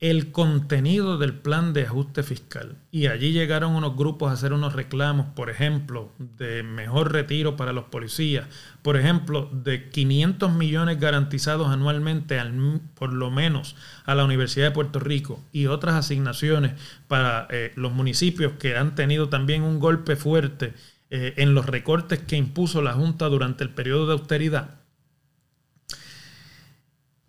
el 0.00 0.30
contenido 0.30 1.18
del 1.18 1.34
plan 1.34 1.72
de 1.72 1.82
ajuste 1.82 2.22
fiscal. 2.22 2.76
Y 2.92 3.08
allí 3.08 3.32
llegaron 3.32 3.74
unos 3.74 3.96
grupos 3.96 4.30
a 4.30 4.34
hacer 4.34 4.52
unos 4.52 4.74
reclamos, 4.74 5.26
por 5.34 5.50
ejemplo, 5.50 6.12
de 6.18 6.62
mejor 6.62 7.12
retiro 7.12 7.56
para 7.56 7.72
los 7.72 7.84
policías, 7.84 8.46
por 8.82 8.96
ejemplo, 8.96 9.50
de 9.52 9.90
500 9.90 10.52
millones 10.52 11.00
garantizados 11.00 11.68
anualmente, 11.68 12.38
al, 12.38 12.80
por 12.94 13.12
lo 13.12 13.32
menos, 13.32 13.74
a 14.04 14.14
la 14.14 14.24
Universidad 14.24 14.66
de 14.66 14.72
Puerto 14.72 15.00
Rico 15.00 15.40
y 15.52 15.66
otras 15.66 15.96
asignaciones 15.96 16.74
para 17.08 17.48
eh, 17.50 17.72
los 17.74 17.92
municipios 17.92 18.52
que 18.52 18.76
han 18.76 18.94
tenido 18.94 19.28
también 19.28 19.62
un 19.62 19.80
golpe 19.80 20.14
fuerte 20.14 20.74
eh, 21.10 21.34
en 21.38 21.54
los 21.54 21.66
recortes 21.66 22.20
que 22.20 22.36
impuso 22.36 22.82
la 22.82 22.92
Junta 22.92 23.26
durante 23.26 23.64
el 23.64 23.70
periodo 23.70 24.06
de 24.06 24.12
austeridad. 24.12 24.76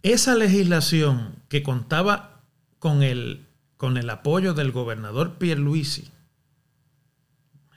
Esa 0.03 0.35
legislación 0.35 1.35
que 1.49 1.63
contaba 1.63 2.38
con 2.79 3.03
el, 3.03 3.45
con 3.77 3.97
el 3.97 4.09
apoyo 4.09 4.53
del 4.53 4.71
gobernador 4.71 5.35
Pierluisi, 5.35 6.09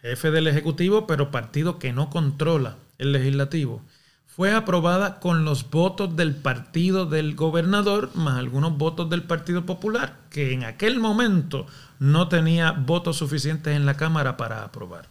jefe 0.01 0.31
del 0.31 0.47
Ejecutivo, 0.47 1.07
pero 1.07 1.31
partido 1.31 1.79
que 1.79 1.93
no 1.93 2.11
controla 2.11 2.77
el 2.99 3.13
legislativo, 3.13 3.83
fue 4.27 4.55
aprobada 4.55 5.21
con 5.21 5.45
los 5.45 5.69
votos 5.71 6.17
del 6.17 6.35
partido 6.35 7.05
del 7.05 7.35
gobernador 7.35 8.11
más 8.15 8.39
algunos 8.39 8.79
votos 8.79 9.11
del 9.11 9.25
Partido 9.25 9.67
Popular, 9.67 10.21
que 10.31 10.55
en 10.55 10.65
aquel 10.65 10.99
momento 11.01 11.67
no 11.99 12.29
tenía 12.29 12.73
votos 12.73 13.19
suficientes 13.19 13.77
en 13.77 13.85
la 13.85 13.99
Cámara 13.99 14.39
para 14.39 14.65
aprobar. 14.65 15.07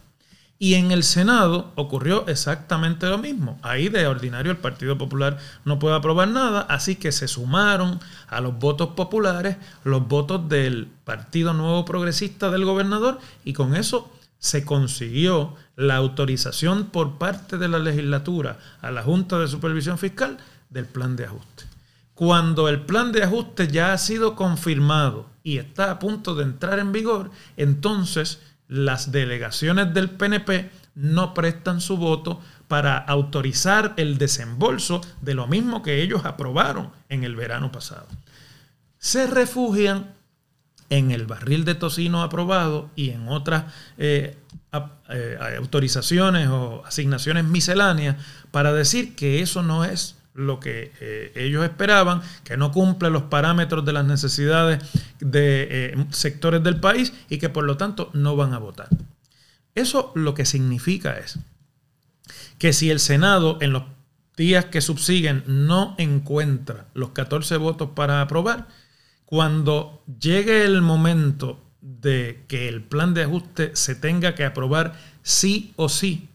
Y 0.62 0.74
en 0.74 0.92
el 0.92 1.02
Senado 1.02 1.72
ocurrió 1.74 2.24
exactamente 2.28 3.08
lo 3.08 3.18
mismo. 3.18 3.58
Ahí 3.62 3.88
de 3.88 4.06
ordinario 4.06 4.52
el 4.52 4.58
Partido 4.58 4.96
Popular 4.96 5.38
no 5.64 5.80
puede 5.80 5.96
aprobar 5.96 6.28
nada, 6.28 6.60
así 6.60 6.94
que 6.94 7.10
se 7.10 7.26
sumaron 7.26 7.98
a 8.28 8.40
los 8.40 8.56
votos 8.60 8.90
populares 8.90 9.56
los 9.82 10.06
votos 10.06 10.48
del 10.48 10.86
Partido 11.02 11.52
Nuevo 11.52 11.84
Progresista 11.84 12.48
del 12.48 12.64
gobernador 12.64 13.18
y 13.44 13.54
con 13.54 13.74
eso 13.74 14.12
se 14.38 14.64
consiguió 14.64 15.56
la 15.74 15.96
autorización 15.96 16.90
por 16.90 17.18
parte 17.18 17.58
de 17.58 17.66
la 17.66 17.80
legislatura 17.80 18.60
a 18.82 18.92
la 18.92 19.02
Junta 19.02 19.40
de 19.40 19.48
Supervisión 19.48 19.98
Fiscal 19.98 20.38
del 20.70 20.86
plan 20.86 21.16
de 21.16 21.24
ajuste. 21.24 21.64
Cuando 22.14 22.68
el 22.68 22.82
plan 22.82 23.10
de 23.10 23.24
ajuste 23.24 23.66
ya 23.66 23.92
ha 23.92 23.98
sido 23.98 24.36
confirmado 24.36 25.26
y 25.42 25.58
está 25.58 25.90
a 25.90 25.98
punto 25.98 26.36
de 26.36 26.44
entrar 26.44 26.78
en 26.78 26.92
vigor, 26.92 27.32
entonces 27.56 28.38
las 28.72 29.12
delegaciones 29.12 29.92
del 29.92 30.08
PNP 30.08 30.70
no 30.94 31.34
prestan 31.34 31.80
su 31.82 31.98
voto 31.98 32.40
para 32.68 32.96
autorizar 32.96 33.92
el 33.98 34.16
desembolso 34.16 35.02
de 35.20 35.34
lo 35.34 35.46
mismo 35.46 35.82
que 35.82 36.02
ellos 36.02 36.24
aprobaron 36.24 36.90
en 37.10 37.22
el 37.22 37.36
verano 37.36 37.70
pasado. 37.70 38.06
Se 38.98 39.26
refugian 39.26 40.14
en 40.88 41.10
el 41.10 41.26
barril 41.26 41.66
de 41.66 41.74
tocino 41.74 42.22
aprobado 42.22 42.88
y 42.96 43.10
en 43.10 43.28
otras 43.28 43.64
eh, 43.98 44.38
eh, 45.10 45.38
autorizaciones 45.58 46.48
o 46.48 46.82
asignaciones 46.86 47.44
misceláneas 47.44 48.16
para 48.50 48.72
decir 48.72 49.14
que 49.14 49.42
eso 49.42 49.62
no 49.62 49.84
es 49.84 50.16
lo 50.34 50.60
que 50.60 50.92
eh, 51.00 51.32
ellos 51.36 51.64
esperaban, 51.64 52.22
que 52.44 52.56
no 52.56 52.72
cumple 52.72 53.10
los 53.10 53.24
parámetros 53.24 53.84
de 53.84 53.92
las 53.92 54.04
necesidades 54.04 54.82
de 55.20 55.68
eh, 55.70 56.06
sectores 56.10 56.62
del 56.62 56.80
país 56.80 57.12
y 57.28 57.38
que 57.38 57.48
por 57.48 57.64
lo 57.64 57.76
tanto 57.76 58.10
no 58.14 58.36
van 58.36 58.54
a 58.54 58.58
votar. 58.58 58.88
Eso 59.74 60.12
lo 60.14 60.34
que 60.34 60.44
significa 60.44 61.18
es 61.18 61.38
que 62.58 62.72
si 62.72 62.90
el 62.90 63.00
Senado 63.00 63.58
en 63.60 63.72
los 63.72 63.84
días 64.36 64.66
que 64.66 64.80
subsiguen 64.80 65.44
no 65.46 65.94
encuentra 65.98 66.86
los 66.94 67.10
14 67.10 67.56
votos 67.56 67.90
para 67.94 68.20
aprobar, 68.20 68.68
cuando 69.24 70.02
llegue 70.20 70.64
el 70.64 70.82
momento 70.82 71.60
de 71.80 72.44
que 72.48 72.68
el 72.68 72.82
plan 72.82 73.14
de 73.14 73.24
ajuste 73.24 73.74
se 73.74 73.94
tenga 73.94 74.34
que 74.34 74.44
aprobar 74.44 74.94
sí 75.22 75.72
o 75.76 75.88
sí 75.88 76.28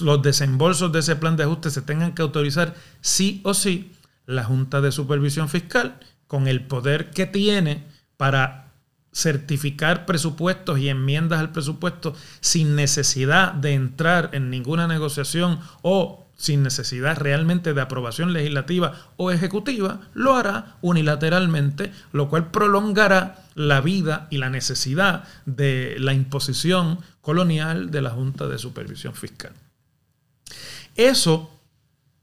los 0.00 0.22
desembolsos 0.22 0.92
de 0.92 1.00
ese 1.00 1.16
plan 1.16 1.36
de 1.36 1.44
ajuste 1.44 1.70
se 1.70 1.82
tengan 1.82 2.14
que 2.14 2.22
autorizar 2.22 2.74
sí 3.00 3.40
o 3.44 3.54
sí 3.54 3.92
la 4.26 4.44
Junta 4.44 4.80
de 4.80 4.92
Supervisión 4.92 5.48
Fiscal 5.48 5.98
con 6.26 6.46
el 6.46 6.66
poder 6.66 7.10
que 7.10 7.26
tiene 7.26 7.84
para 8.16 8.72
certificar 9.12 10.06
presupuestos 10.06 10.78
y 10.78 10.88
enmiendas 10.88 11.40
al 11.40 11.50
presupuesto 11.50 12.14
sin 12.40 12.76
necesidad 12.76 13.52
de 13.52 13.72
entrar 13.72 14.30
en 14.32 14.50
ninguna 14.50 14.86
negociación 14.86 15.60
o 15.82 16.26
sin 16.36 16.62
necesidad 16.62 17.16
realmente 17.16 17.74
de 17.74 17.80
aprobación 17.80 18.32
legislativa 18.32 18.92
o 19.16 19.32
ejecutiva, 19.32 20.00
lo 20.14 20.36
hará 20.36 20.76
unilateralmente, 20.82 21.92
lo 22.12 22.28
cual 22.28 22.52
prolongará 22.52 23.44
la 23.56 23.80
vida 23.80 24.28
y 24.30 24.38
la 24.38 24.48
necesidad 24.48 25.24
de 25.46 25.96
la 25.98 26.12
imposición 26.14 27.00
colonial 27.22 27.90
de 27.90 28.02
la 28.02 28.10
Junta 28.10 28.46
de 28.46 28.58
Supervisión 28.58 29.14
Fiscal. 29.14 29.52
Eso 30.94 31.50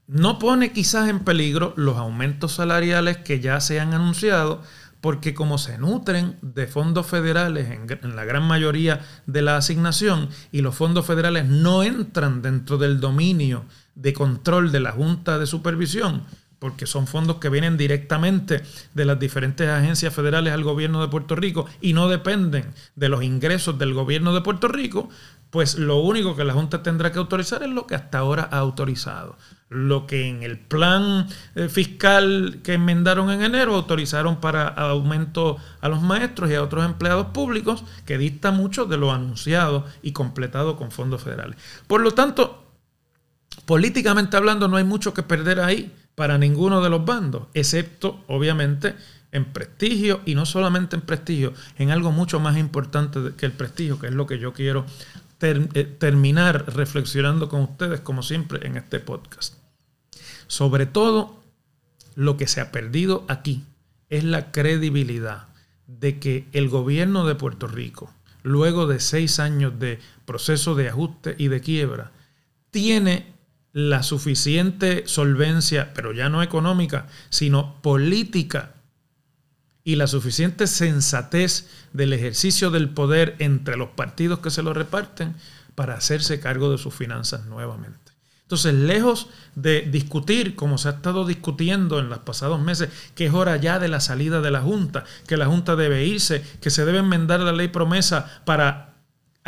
no 0.06 0.38
pone 0.38 0.72
quizás 0.72 1.08
en 1.08 1.20
peligro 1.20 1.72
los 1.76 1.96
aumentos 1.96 2.52
salariales 2.52 3.18
que 3.18 3.40
ya 3.40 3.60
se 3.60 3.80
han 3.80 3.92
anunciado, 3.92 4.62
porque 5.00 5.34
como 5.34 5.58
se 5.58 5.78
nutren 5.78 6.36
de 6.42 6.66
fondos 6.66 7.06
federales 7.06 7.70
en, 7.70 8.16
la 8.16 8.24
gran 8.24 8.44
mayoría 8.44 9.00
de 9.26 9.42
la 9.42 9.56
asignación 9.56 10.28
y 10.52 10.62
los 10.62 10.74
fondos 10.74 11.06
federales 11.06 11.46
no 11.46 11.82
entran 11.82 12.42
dentro 12.42 12.78
del 12.78 13.00
dominio 13.00 13.64
de 13.94 14.12
control 14.12 14.72
de 14.72 14.80
la 14.80 14.92
Junta 14.92 15.38
de 15.38 15.46
Supervisión, 15.46 16.22
porque 16.58 16.86
son 16.86 17.06
fondos 17.06 17.36
que 17.36 17.50
vienen 17.50 17.76
directamente 17.76 18.62
de 18.94 19.04
las 19.04 19.18
diferentes 19.18 19.68
agencias 19.68 20.14
federales 20.14 20.52
al 20.52 20.64
gobierno 20.64 21.00
de 21.00 21.08
Puerto 21.08 21.36
Rico 21.36 21.66
y 21.80 21.92
no 21.92 22.08
dependen 22.08 22.72
de 22.94 23.08
los 23.08 23.22
ingresos 23.22 23.78
del 23.78 23.94
gobierno 23.94 24.34
de 24.34 24.40
Puerto 24.40 24.68
Rico, 24.68 25.08
pues 25.50 25.76
lo 25.76 25.98
único 25.98 26.34
que 26.34 26.44
la 26.44 26.54
Junta 26.54 26.82
tendrá 26.82 27.12
que 27.12 27.18
autorizar 27.18 27.62
es 27.62 27.70
lo 27.70 27.86
que 27.86 27.94
hasta 27.94 28.18
ahora 28.18 28.48
ha 28.50 28.58
autorizado. 28.58 29.36
Lo 29.68 30.06
que 30.06 30.28
en 30.28 30.42
el 30.42 30.58
plan 30.58 31.26
eh, 31.54 31.68
fiscal 31.68 32.60
que 32.62 32.74
enmendaron 32.74 33.30
en 33.30 33.42
enero 33.42 33.74
autorizaron 33.74 34.40
para 34.40 34.68
aumento 34.68 35.56
a 35.80 35.88
los 35.88 36.02
maestros 36.02 36.50
y 36.50 36.54
a 36.54 36.62
otros 36.62 36.84
empleados 36.84 37.28
públicos, 37.28 37.84
que 38.04 38.18
dista 38.18 38.50
mucho 38.50 38.86
de 38.86 38.96
lo 38.96 39.12
anunciado 39.12 39.86
y 40.02 40.12
completado 40.12 40.76
con 40.76 40.90
fondos 40.90 41.22
federales. 41.22 41.56
Por 41.86 42.00
lo 42.00 42.12
tanto, 42.12 42.64
políticamente 43.64 44.36
hablando, 44.36 44.68
no 44.68 44.76
hay 44.76 44.84
mucho 44.84 45.14
que 45.14 45.22
perder 45.22 45.60
ahí 45.60 45.92
para 46.16 46.38
ninguno 46.38 46.82
de 46.82 46.90
los 46.90 47.04
bandos, 47.04 47.46
excepto, 47.54 48.24
obviamente, 48.26 48.96
en 49.30 49.44
prestigio 49.44 50.22
y 50.24 50.34
no 50.34 50.46
solamente 50.46 50.96
en 50.96 51.02
prestigio, 51.02 51.52
en 51.78 51.90
algo 51.90 52.10
mucho 52.10 52.40
más 52.40 52.56
importante 52.56 53.20
que 53.36 53.46
el 53.46 53.52
prestigio, 53.52 53.98
que 53.98 54.08
es 54.08 54.14
lo 54.14 54.26
que 54.26 54.38
yo 54.38 54.52
quiero 54.52 54.86
eh, 55.42 55.96
terminar 55.98 56.74
reflexionando 56.74 57.50
con 57.50 57.60
ustedes, 57.60 58.00
como 58.00 58.22
siempre, 58.22 58.66
en 58.66 58.78
este 58.78 58.98
podcast. 58.98 59.54
Sobre 60.46 60.86
todo, 60.86 61.42
lo 62.14 62.38
que 62.38 62.48
se 62.48 62.62
ha 62.62 62.72
perdido 62.72 63.26
aquí 63.28 63.64
es 64.08 64.24
la 64.24 64.50
credibilidad 64.50 65.48
de 65.86 66.18
que 66.18 66.46
el 66.52 66.70
gobierno 66.70 67.26
de 67.26 67.34
Puerto 67.34 67.66
Rico, 67.66 68.10
luego 68.42 68.86
de 68.86 69.00
seis 69.00 69.38
años 69.38 69.78
de 69.78 70.00
proceso 70.24 70.74
de 70.74 70.88
ajuste 70.88 71.34
y 71.36 71.48
de 71.48 71.60
quiebra, 71.60 72.12
tiene 72.70 73.35
la 73.76 74.02
suficiente 74.02 75.02
solvencia, 75.06 75.92
pero 75.92 76.14
ya 76.14 76.30
no 76.30 76.42
económica, 76.42 77.08
sino 77.28 77.82
política 77.82 78.72
y 79.84 79.96
la 79.96 80.06
suficiente 80.06 80.66
sensatez 80.66 81.68
del 81.92 82.14
ejercicio 82.14 82.70
del 82.70 82.88
poder 82.88 83.36
entre 83.38 83.76
los 83.76 83.90
partidos 83.90 84.38
que 84.38 84.50
se 84.50 84.62
lo 84.62 84.72
reparten 84.72 85.34
para 85.74 85.92
hacerse 85.92 86.40
cargo 86.40 86.72
de 86.72 86.78
sus 86.78 86.94
finanzas 86.94 87.44
nuevamente. 87.44 88.12
Entonces, 88.44 88.72
lejos 88.72 89.28
de 89.56 89.82
discutir, 89.82 90.56
como 90.56 90.78
se 90.78 90.88
ha 90.88 90.92
estado 90.92 91.26
discutiendo 91.26 91.98
en 91.98 92.08
los 92.08 92.20
pasados 92.20 92.58
meses, 92.62 92.88
que 93.14 93.26
es 93.26 93.34
hora 93.34 93.58
ya 93.58 93.78
de 93.78 93.88
la 93.88 94.00
salida 94.00 94.40
de 94.40 94.52
la 94.52 94.62
Junta, 94.62 95.04
que 95.26 95.36
la 95.36 95.44
Junta 95.44 95.76
debe 95.76 96.06
irse, 96.06 96.42
que 96.62 96.70
se 96.70 96.86
debe 96.86 97.00
enmendar 97.00 97.40
la 97.40 97.52
ley 97.52 97.68
promesa 97.68 98.40
para 98.46 98.95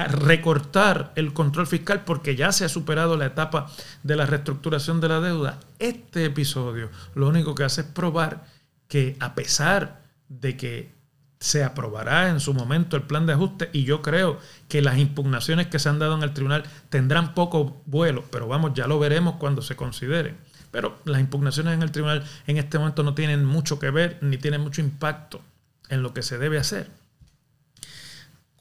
recortar 0.06 1.12
el 1.16 1.32
control 1.32 1.66
fiscal 1.66 2.04
porque 2.04 2.36
ya 2.36 2.52
se 2.52 2.64
ha 2.64 2.68
superado 2.68 3.16
la 3.16 3.26
etapa 3.26 3.66
de 4.02 4.16
la 4.16 4.26
reestructuración 4.26 5.00
de 5.00 5.08
la 5.08 5.20
deuda, 5.20 5.58
este 5.78 6.24
episodio 6.24 6.90
lo 7.14 7.28
único 7.28 7.54
que 7.54 7.64
hace 7.64 7.80
es 7.80 7.86
probar 7.88 8.44
que 8.86 9.16
a 9.18 9.34
pesar 9.34 10.02
de 10.28 10.56
que 10.56 10.98
se 11.40 11.62
aprobará 11.62 12.30
en 12.30 12.40
su 12.40 12.52
momento 12.54 12.96
el 12.96 13.02
plan 13.02 13.26
de 13.26 13.32
ajuste 13.32 13.70
y 13.72 13.84
yo 13.84 14.02
creo 14.02 14.38
que 14.68 14.82
las 14.82 14.98
impugnaciones 14.98 15.68
que 15.68 15.78
se 15.78 15.88
han 15.88 15.98
dado 15.98 16.16
en 16.16 16.22
el 16.22 16.32
tribunal 16.32 16.64
tendrán 16.90 17.34
poco 17.34 17.80
vuelo, 17.86 18.24
pero 18.30 18.48
vamos, 18.48 18.72
ya 18.74 18.86
lo 18.86 18.98
veremos 18.98 19.36
cuando 19.36 19.62
se 19.62 19.76
considere. 19.76 20.34
Pero 20.70 20.98
las 21.04 21.20
impugnaciones 21.20 21.74
en 21.74 21.82
el 21.82 21.92
tribunal 21.92 22.24
en 22.46 22.56
este 22.58 22.78
momento 22.78 23.02
no 23.02 23.14
tienen 23.14 23.44
mucho 23.44 23.78
que 23.78 23.90
ver 23.90 24.18
ni 24.20 24.36
tienen 24.36 24.60
mucho 24.60 24.80
impacto 24.80 25.40
en 25.88 26.02
lo 26.02 26.12
que 26.12 26.22
se 26.22 26.38
debe 26.38 26.58
hacer. 26.58 26.90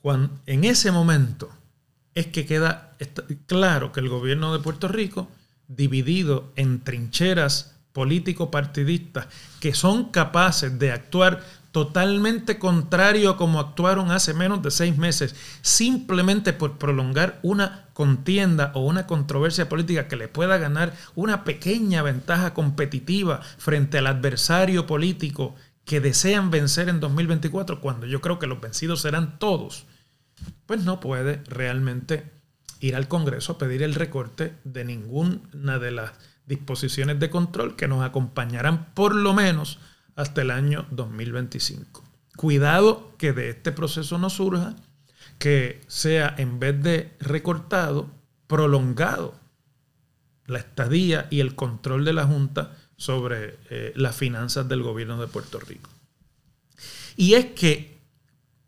En 0.03 0.63
ese 0.63 0.91
momento 0.91 1.49
es 2.15 2.27
que 2.27 2.45
queda 2.45 2.95
claro 3.45 3.91
que 3.91 3.99
el 3.99 4.09
gobierno 4.09 4.53
de 4.53 4.59
Puerto 4.59 4.87
Rico, 4.87 5.27
dividido 5.67 6.51
en 6.55 6.81
trincheras 6.81 7.75
político-partidistas 7.93 9.27
que 9.59 9.73
son 9.73 10.11
capaces 10.11 10.77
de 10.79 10.91
actuar 10.91 11.43
totalmente 11.71 12.57
contrario 12.57 13.31
a 13.31 13.37
como 13.37 13.59
actuaron 13.59 14.11
hace 14.11 14.33
menos 14.33 14.63
de 14.63 14.71
seis 14.71 14.97
meses, 14.97 15.35
simplemente 15.61 16.53
por 16.53 16.77
prolongar 16.77 17.39
una 17.43 17.85
contienda 17.93 18.71
o 18.73 18.81
una 18.81 19.05
controversia 19.05 19.67
política 19.69 20.07
que 20.07 20.15
le 20.15 20.27
pueda 20.27 20.57
ganar 20.57 20.93
una 21.15 21.43
pequeña 21.43 22.01
ventaja 22.01 22.53
competitiva 22.53 23.41
frente 23.57 23.97
al 23.97 24.07
adversario 24.07 24.87
político 24.87 25.55
que 25.87 26.01
desean 26.01 26.51
vencer 26.51 26.89
en 26.89 26.99
2024, 26.99 27.79
cuando 27.79 28.05
yo 28.05 28.19
creo 28.19 28.39
que 28.39 28.45
los 28.45 28.59
vencidos 28.59 29.01
serán 29.01 29.39
todos, 29.39 29.87
pues 30.65 30.83
no 30.83 30.99
puede 30.99 31.41
realmente 31.47 32.29
ir 32.81 32.97
al 32.97 33.07
Congreso 33.07 33.53
a 33.53 33.57
pedir 33.57 33.81
el 33.81 33.95
recorte 33.95 34.57
de 34.65 34.83
ninguna 34.83 35.79
de 35.79 35.91
las 35.91 36.11
disposiciones 36.45 37.21
de 37.21 37.29
control 37.29 37.77
que 37.77 37.87
nos 37.87 38.03
acompañarán 38.03 38.93
por 38.93 39.15
lo 39.15 39.33
menos 39.33 39.79
hasta 40.17 40.41
el 40.41 40.51
año 40.51 40.85
2025. 40.91 42.03
Cuidado 42.35 43.13
que 43.17 43.31
de 43.31 43.49
este 43.49 43.71
proceso 43.71 44.17
no 44.17 44.29
surja 44.29 44.75
que 45.39 45.79
sea 45.87 46.35
en 46.37 46.59
vez 46.59 46.83
de 46.83 47.15
recortado, 47.21 48.11
prolongado 48.47 49.35
la 50.47 50.59
estadía 50.59 51.27
y 51.29 51.41
el 51.41 51.55
control 51.55 52.05
de 52.05 52.13
la 52.13 52.25
Junta 52.25 52.75
sobre 52.95 53.59
eh, 53.69 53.93
las 53.95 54.15
finanzas 54.15 54.67
del 54.67 54.81
gobierno 54.81 55.19
de 55.19 55.27
Puerto 55.27 55.59
Rico. 55.59 55.89
Y 57.15 57.33
es 57.33 57.47
que 57.47 57.97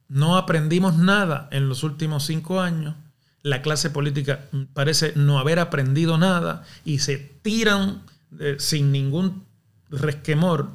no 0.07 0.37
aprendimos 0.37 0.97
nada 0.97 1.47
en 1.51 1.69
los 1.69 1.83
últimos 1.83 2.25
cinco 2.25 2.61
años, 2.61 2.95
la 3.41 3.61
clase 3.61 3.89
política 3.89 4.45
parece 4.73 5.13
no 5.15 5.39
haber 5.39 5.59
aprendido 5.59 6.17
nada 6.17 6.65
y 6.83 6.99
se 6.99 7.17
tiran 7.17 8.03
eh, 8.39 8.57
sin 8.59 8.91
ningún 8.91 9.45
resquemor 9.89 10.71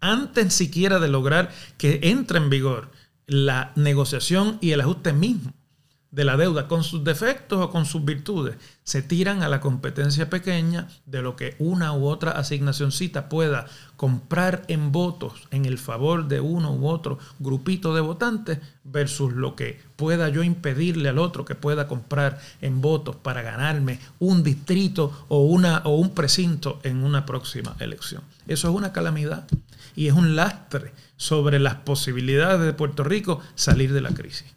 antes 0.00 0.54
siquiera 0.54 0.98
de 0.98 1.08
lograr 1.08 1.50
que 1.76 2.00
entre 2.04 2.38
en 2.38 2.50
vigor 2.50 2.90
la 3.26 3.72
negociación 3.74 4.58
y 4.60 4.72
el 4.72 4.80
ajuste 4.80 5.12
mismo 5.12 5.52
de 6.14 6.24
la 6.24 6.36
deuda, 6.36 6.68
con 6.68 6.84
sus 6.84 7.02
defectos 7.02 7.60
o 7.60 7.70
con 7.70 7.86
sus 7.86 8.04
virtudes, 8.04 8.56
se 8.84 9.02
tiran 9.02 9.42
a 9.42 9.48
la 9.48 9.60
competencia 9.60 10.30
pequeña 10.30 10.86
de 11.06 11.22
lo 11.22 11.34
que 11.34 11.56
una 11.58 11.92
u 11.92 12.06
otra 12.06 12.32
asignacióncita 12.32 13.28
pueda 13.28 13.66
comprar 13.96 14.62
en 14.68 14.92
votos 14.92 15.48
en 15.50 15.64
el 15.64 15.76
favor 15.76 16.28
de 16.28 16.38
uno 16.38 16.72
u 16.72 16.86
otro 16.86 17.18
grupito 17.40 17.94
de 17.94 18.00
votantes 18.00 18.60
versus 18.84 19.32
lo 19.32 19.56
que 19.56 19.80
pueda 19.96 20.28
yo 20.28 20.44
impedirle 20.44 21.08
al 21.08 21.18
otro 21.18 21.44
que 21.44 21.56
pueda 21.56 21.88
comprar 21.88 22.38
en 22.60 22.80
votos 22.80 23.16
para 23.16 23.42
ganarme 23.42 23.98
un 24.20 24.44
distrito 24.44 25.26
o, 25.28 25.44
una, 25.46 25.78
o 25.78 25.96
un 25.96 26.14
precinto 26.14 26.78
en 26.84 27.02
una 27.02 27.26
próxima 27.26 27.74
elección. 27.80 28.22
Eso 28.46 28.68
es 28.68 28.74
una 28.74 28.92
calamidad 28.92 29.48
y 29.96 30.06
es 30.06 30.14
un 30.14 30.36
lastre 30.36 30.92
sobre 31.16 31.58
las 31.58 31.74
posibilidades 31.76 32.64
de 32.64 32.72
Puerto 32.72 33.02
Rico 33.02 33.40
salir 33.56 33.92
de 33.92 34.00
la 34.00 34.10
crisis. 34.10 34.54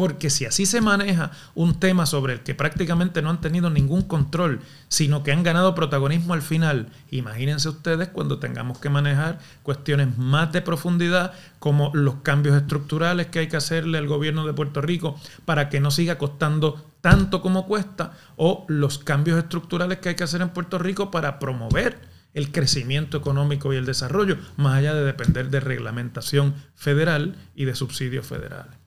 Porque 0.00 0.30
si 0.30 0.46
así 0.46 0.64
se 0.64 0.80
maneja 0.80 1.30
un 1.54 1.78
tema 1.78 2.06
sobre 2.06 2.32
el 2.32 2.40
que 2.40 2.54
prácticamente 2.54 3.20
no 3.20 3.28
han 3.28 3.42
tenido 3.42 3.68
ningún 3.68 4.00
control, 4.00 4.60
sino 4.88 5.22
que 5.22 5.30
han 5.30 5.42
ganado 5.42 5.74
protagonismo 5.74 6.32
al 6.32 6.40
final, 6.40 6.88
imagínense 7.10 7.68
ustedes 7.68 8.08
cuando 8.08 8.38
tengamos 8.38 8.78
que 8.78 8.88
manejar 8.88 9.40
cuestiones 9.62 10.16
más 10.16 10.52
de 10.52 10.62
profundidad, 10.62 11.34
como 11.58 11.90
los 11.92 12.22
cambios 12.22 12.56
estructurales 12.56 13.26
que 13.26 13.40
hay 13.40 13.48
que 13.48 13.58
hacerle 13.58 13.98
al 13.98 14.08
gobierno 14.08 14.46
de 14.46 14.54
Puerto 14.54 14.80
Rico 14.80 15.20
para 15.44 15.68
que 15.68 15.80
no 15.80 15.90
siga 15.90 16.16
costando 16.16 16.82
tanto 17.02 17.42
como 17.42 17.66
cuesta, 17.66 18.12
o 18.36 18.64
los 18.68 19.00
cambios 19.00 19.36
estructurales 19.36 19.98
que 19.98 20.08
hay 20.08 20.14
que 20.14 20.24
hacer 20.24 20.40
en 20.40 20.48
Puerto 20.48 20.78
Rico 20.78 21.10
para 21.10 21.38
promover 21.38 22.00
el 22.32 22.52
crecimiento 22.52 23.18
económico 23.18 23.74
y 23.74 23.76
el 23.76 23.84
desarrollo, 23.84 24.38
más 24.56 24.78
allá 24.78 24.94
de 24.94 25.04
depender 25.04 25.50
de 25.50 25.60
reglamentación 25.60 26.54
federal 26.74 27.36
y 27.54 27.66
de 27.66 27.74
subsidios 27.74 28.26
federales. 28.26 28.79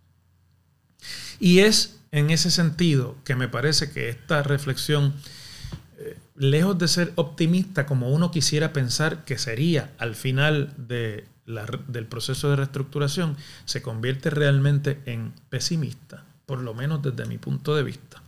Y 1.43 1.59
es 1.59 1.99
en 2.13 2.29
ese 2.29 2.49
sentido 2.49 3.17
que 3.25 3.35
me 3.35 3.49
parece 3.49 3.91
que 3.91 4.07
esta 4.07 4.43
reflexión, 4.43 5.13
eh, 5.97 6.17
lejos 6.37 6.77
de 6.77 6.87
ser 6.87 7.11
optimista 7.15 7.85
como 7.85 8.11
uno 8.11 8.31
quisiera 8.31 8.71
pensar 8.71 9.25
que 9.25 9.37
sería 9.37 9.91
al 9.97 10.15
final 10.15 10.73
de 10.77 11.25
del 11.89 12.05
proceso 12.05 12.49
de 12.49 12.55
reestructuración, 12.55 13.35
se 13.65 13.81
convierte 13.81 14.29
realmente 14.29 15.01
en 15.05 15.33
pesimista, 15.49 16.23
por 16.45 16.59
lo 16.59 16.73
menos 16.73 17.01
desde 17.01 17.25
mi 17.25 17.37
punto 17.37 17.75
de 17.75 17.83
vista. 17.83 18.23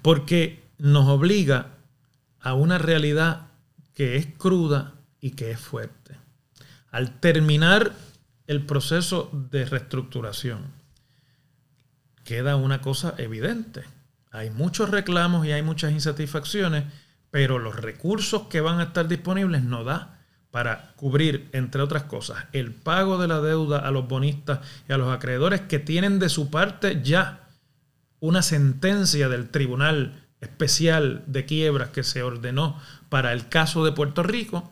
Porque 0.00 0.62
nos 0.78 1.08
obliga 1.08 1.70
a 2.38 2.54
una 2.54 2.78
realidad 2.78 3.48
que 3.94 4.14
es 4.14 4.26
cruda 4.38 4.94
y 5.20 5.32
que 5.32 5.50
es 5.50 5.58
fuerte. 5.58 6.14
Al 6.92 7.18
terminar 7.18 7.96
el 8.46 8.64
proceso 8.64 9.28
de 9.50 9.64
reestructuración, 9.64 10.83
queda 12.24 12.56
una 12.56 12.80
cosa 12.80 13.14
evidente. 13.18 13.84
Hay 14.30 14.50
muchos 14.50 14.90
reclamos 14.90 15.46
y 15.46 15.52
hay 15.52 15.62
muchas 15.62 15.92
insatisfacciones, 15.92 16.84
pero 17.30 17.58
los 17.58 17.76
recursos 17.76 18.48
que 18.48 18.60
van 18.60 18.80
a 18.80 18.84
estar 18.84 19.06
disponibles 19.06 19.62
no 19.62 19.84
da 19.84 20.18
para 20.50 20.92
cubrir, 20.96 21.48
entre 21.52 21.82
otras 21.82 22.04
cosas, 22.04 22.44
el 22.52 22.72
pago 22.72 23.18
de 23.18 23.28
la 23.28 23.40
deuda 23.40 23.80
a 23.80 23.90
los 23.90 24.06
bonistas 24.06 24.60
y 24.88 24.92
a 24.92 24.98
los 24.98 25.12
acreedores 25.12 25.62
que 25.62 25.80
tienen 25.80 26.18
de 26.18 26.28
su 26.28 26.50
parte 26.50 27.00
ya 27.02 27.48
una 28.20 28.40
sentencia 28.40 29.28
del 29.28 29.50
Tribunal 29.50 30.22
Especial 30.40 31.24
de 31.26 31.44
Quiebras 31.44 31.90
que 31.90 32.04
se 32.04 32.22
ordenó 32.22 32.80
para 33.08 33.32
el 33.32 33.48
caso 33.48 33.84
de 33.84 33.92
Puerto 33.92 34.22
Rico 34.22 34.70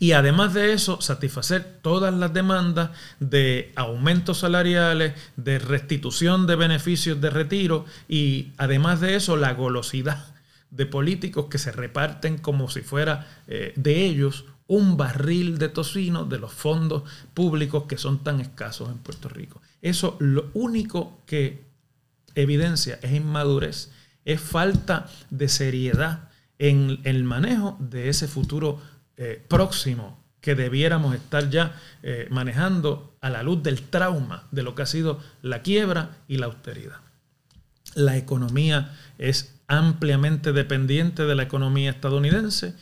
y 0.00 0.12
además 0.12 0.54
de 0.54 0.72
eso, 0.72 1.00
satisfacer 1.00 1.80
todas 1.82 2.14
las 2.14 2.32
demandas 2.32 2.90
de 3.20 3.72
aumentos 3.76 4.38
salariales, 4.38 5.14
de 5.36 5.58
restitución 5.58 6.46
de 6.46 6.56
beneficios 6.56 7.20
de 7.20 7.30
retiro 7.30 7.84
y 8.08 8.52
además 8.58 9.00
de 9.00 9.16
eso, 9.16 9.36
la 9.36 9.54
golosidad 9.54 10.34
de 10.70 10.86
políticos 10.86 11.46
que 11.50 11.58
se 11.58 11.72
reparten 11.72 12.38
como 12.38 12.68
si 12.68 12.82
fuera 12.82 13.42
eh, 13.46 13.72
de 13.76 14.04
ellos 14.04 14.44
un 14.66 14.96
barril 14.98 15.58
de 15.58 15.70
tocino 15.70 16.24
de 16.24 16.38
los 16.38 16.52
fondos 16.52 17.02
públicos 17.34 17.84
que 17.88 17.96
son 17.96 18.22
tan 18.22 18.40
escasos 18.40 18.90
en 18.90 18.98
Puerto 18.98 19.28
Rico. 19.28 19.62
Eso 19.80 20.16
lo 20.20 20.50
único 20.52 21.22
que 21.26 21.64
evidencia 22.34 22.98
es 23.02 23.12
inmadurez, 23.12 23.90
es 24.24 24.40
falta 24.40 25.08
de 25.30 25.48
seriedad 25.48 26.28
en 26.58 27.00
el 27.04 27.24
manejo 27.24 27.76
de 27.80 28.10
ese 28.10 28.28
futuro 28.28 28.80
eh, 29.18 29.44
próximo 29.48 30.24
que 30.40 30.54
debiéramos 30.54 31.14
estar 31.14 31.50
ya 31.50 31.74
eh, 32.02 32.28
manejando 32.30 33.16
a 33.20 33.30
la 33.30 33.42
luz 33.42 33.62
del 33.62 33.82
trauma 33.82 34.46
de 34.52 34.62
lo 34.62 34.74
que 34.74 34.82
ha 34.82 34.86
sido 34.86 35.20
la 35.42 35.62
quiebra 35.62 36.16
y 36.28 36.36
la 36.36 36.46
austeridad. 36.46 37.00
La 37.94 38.16
economía 38.16 38.96
es 39.18 39.60
ampliamente 39.66 40.52
dependiente 40.52 41.24
de 41.24 41.34
la 41.34 41.42
economía 41.42 41.90
estadounidense. 41.90 42.74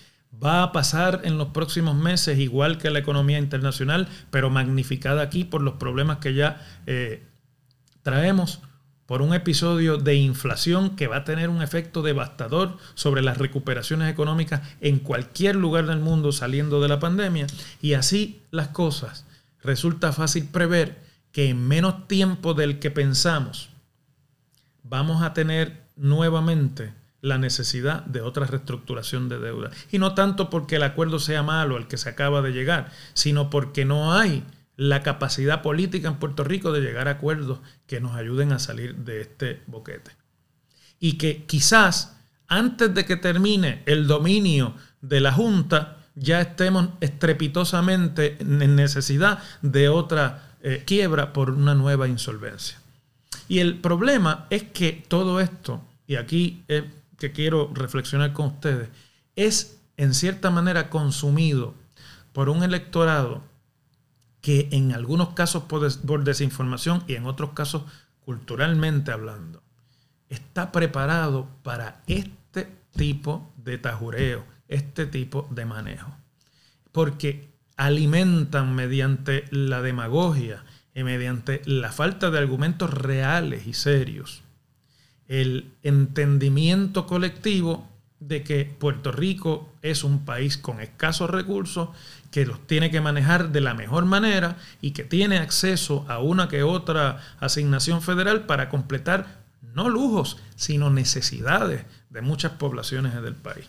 Va 0.44 0.62
a 0.62 0.72
pasar 0.72 1.22
en 1.24 1.38
los 1.38 1.48
próximos 1.48 1.96
meses 1.96 2.38
igual 2.38 2.76
que 2.76 2.90
la 2.90 2.98
economía 2.98 3.38
internacional, 3.38 4.06
pero 4.30 4.50
magnificada 4.50 5.22
aquí 5.22 5.44
por 5.44 5.62
los 5.62 5.74
problemas 5.74 6.18
que 6.18 6.34
ya 6.34 6.60
eh, 6.86 7.26
traemos 8.02 8.60
por 9.06 9.22
un 9.22 9.32
episodio 9.34 9.98
de 9.98 10.16
inflación 10.16 10.96
que 10.96 11.06
va 11.06 11.18
a 11.18 11.24
tener 11.24 11.48
un 11.48 11.62
efecto 11.62 12.02
devastador 12.02 12.76
sobre 12.94 13.22
las 13.22 13.38
recuperaciones 13.38 14.10
económicas 14.10 14.62
en 14.80 14.98
cualquier 14.98 15.56
lugar 15.56 15.86
del 15.86 16.00
mundo 16.00 16.32
saliendo 16.32 16.80
de 16.80 16.88
la 16.88 16.98
pandemia. 16.98 17.46
Y 17.80 17.94
así 17.94 18.42
las 18.50 18.68
cosas, 18.68 19.24
resulta 19.62 20.12
fácil 20.12 20.46
prever 20.46 20.98
que 21.32 21.48
en 21.48 21.66
menos 21.66 22.08
tiempo 22.08 22.54
del 22.54 22.78
que 22.78 22.90
pensamos 22.90 23.68
vamos 24.82 25.22
a 25.22 25.34
tener 25.34 25.82
nuevamente 25.96 26.92
la 27.20 27.38
necesidad 27.38 28.04
de 28.04 28.20
otra 28.20 28.46
reestructuración 28.46 29.28
de 29.28 29.38
deuda. 29.38 29.70
Y 29.90 29.98
no 29.98 30.14
tanto 30.14 30.48
porque 30.50 30.76
el 30.76 30.82
acuerdo 30.82 31.18
sea 31.18 31.42
malo, 31.42 31.76
el 31.76 31.88
que 31.88 31.96
se 31.96 32.08
acaba 32.08 32.42
de 32.42 32.52
llegar, 32.52 32.92
sino 33.14 33.50
porque 33.50 33.84
no 33.84 34.14
hay 34.14 34.44
la 34.76 35.02
capacidad 35.02 35.62
política 35.62 36.08
en 36.08 36.16
Puerto 36.16 36.44
Rico 36.44 36.72
de 36.72 36.80
llegar 36.80 37.08
a 37.08 37.12
acuerdos 37.12 37.60
que 37.86 38.00
nos 38.00 38.14
ayuden 38.14 38.52
a 38.52 38.58
salir 38.58 38.96
de 38.96 39.22
este 39.22 39.62
boquete. 39.66 40.10
Y 41.00 41.14
que 41.14 41.44
quizás 41.44 42.16
antes 42.48 42.94
de 42.94 43.04
que 43.04 43.16
termine 43.16 43.82
el 43.86 44.06
dominio 44.06 44.74
de 45.00 45.20
la 45.20 45.32
Junta, 45.32 45.98
ya 46.14 46.40
estemos 46.40 46.90
estrepitosamente 47.00 48.36
en 48.40 48.76
necesidad 48.76 49.42
de 49.62 49.88
otra 49.88 50.54
eh, 50.62 50.82
quiebra 50.86 51.32
por 51.32 51.50
una 51.50 51.74
nueva 51.74 52.08
insolvencia. 52.08 52.78
Y 53.48 53.58
el 53.58 53.78
problema 53.78 54.46
es 54.50 54.64
que 54.64 55.04
todo 55.08 55.40
esto, 55.40 55.82
y 56.06 56.16
aquí 56.16 56.64
es 56.68 56.84
que 57.18 57.32
quiero 57.32 57.70
reflexionar 57.74 58.32
con 58.32 58.46
ustedes, 58.46 58.88
es 59.36 59.78
en 59.96 60.14
cierta 60.14 60.50
manera 60.50 60.88
consumido 60.90 61.74
por 62.32 62.48
un 62.48 62.62
electorado 62.62 63.42
que 64.46 64.68
en 64.70 64.92
algunos 64.92 65.30
casos 65.30 65.64
por, 65.64 66.22
desinformación 66.22 67.02
y 67.08 67.16
en 67.16 67.26
otros 67.26 67.50
casos 67.50 67.82
culturalmente 68.20 69.10
hablando, 69.10 69.60
está 70.28 70.70
preparado 70.70 71.48
para 71.64 72.00
este 72.06 72.68
tipo 72.92 73.52
de 73.56 73.76
tajureo, 73.78 74.44
este 74.68 75.04
tipo 75.06 75.48
de 75.50 75.64
manejo. 75.64 76.16
Porque 76.92 77.48
alimentan 77.76 78.72
mediante 78.76 79.46
la 79.50 79.82
demagogia 79.82 80.64
y 80.94 81.02
mediante 81.02 81.60
la 81.64 81.90
falta 81.90 82.30
de 82.30 82.38
argumentos 82.38 82.94
reales 82.94 83.66
y 83.66 83.74
serios 83.74 84.44
el 85.26 85.72
entendimiento 85.82 87.08
colectivo 87.08 87.88
de 88.20 88.42
que 88.42 88.64
Puerto 88.64 89.12
Rico 89.12 89.72
es 89.82 90.02
un 90.02 90.24
país 90.24 90.56
con 90.56 90.80
escasos 90.80 91.30
recursos, 91.30 91.90
que 92.30 92.46
los 92.46 92.66
tiene 92.66 92.90
que 92.90 93.00
manejar 93.00 93.52
de 93.52 93.60
la 93.60 93.74
mejor 93.74 94.04
manera 94.04 94.56
y 94.80 94.92
que 94.92 95.04
tiene 95.04 95.38
acceso 95.38 96.04
a 96.08 96.18
una 96.18 96.48
que 96.48 96.62
otra 96.62 97.20
asignación 97.40 98.02
federal 98.02 98.46
para 98.46 98.68
completar 98.68 99.44
no 99.74 99.88
lujos, 99.88 100.38
sino 100.54 100.90
necesidades 100.90 101.84
de 102.10 102.22
muchas 102.22 102.52
poblaciones 102.52 103.14
del 103.22 103.34
país. 103.34 103.66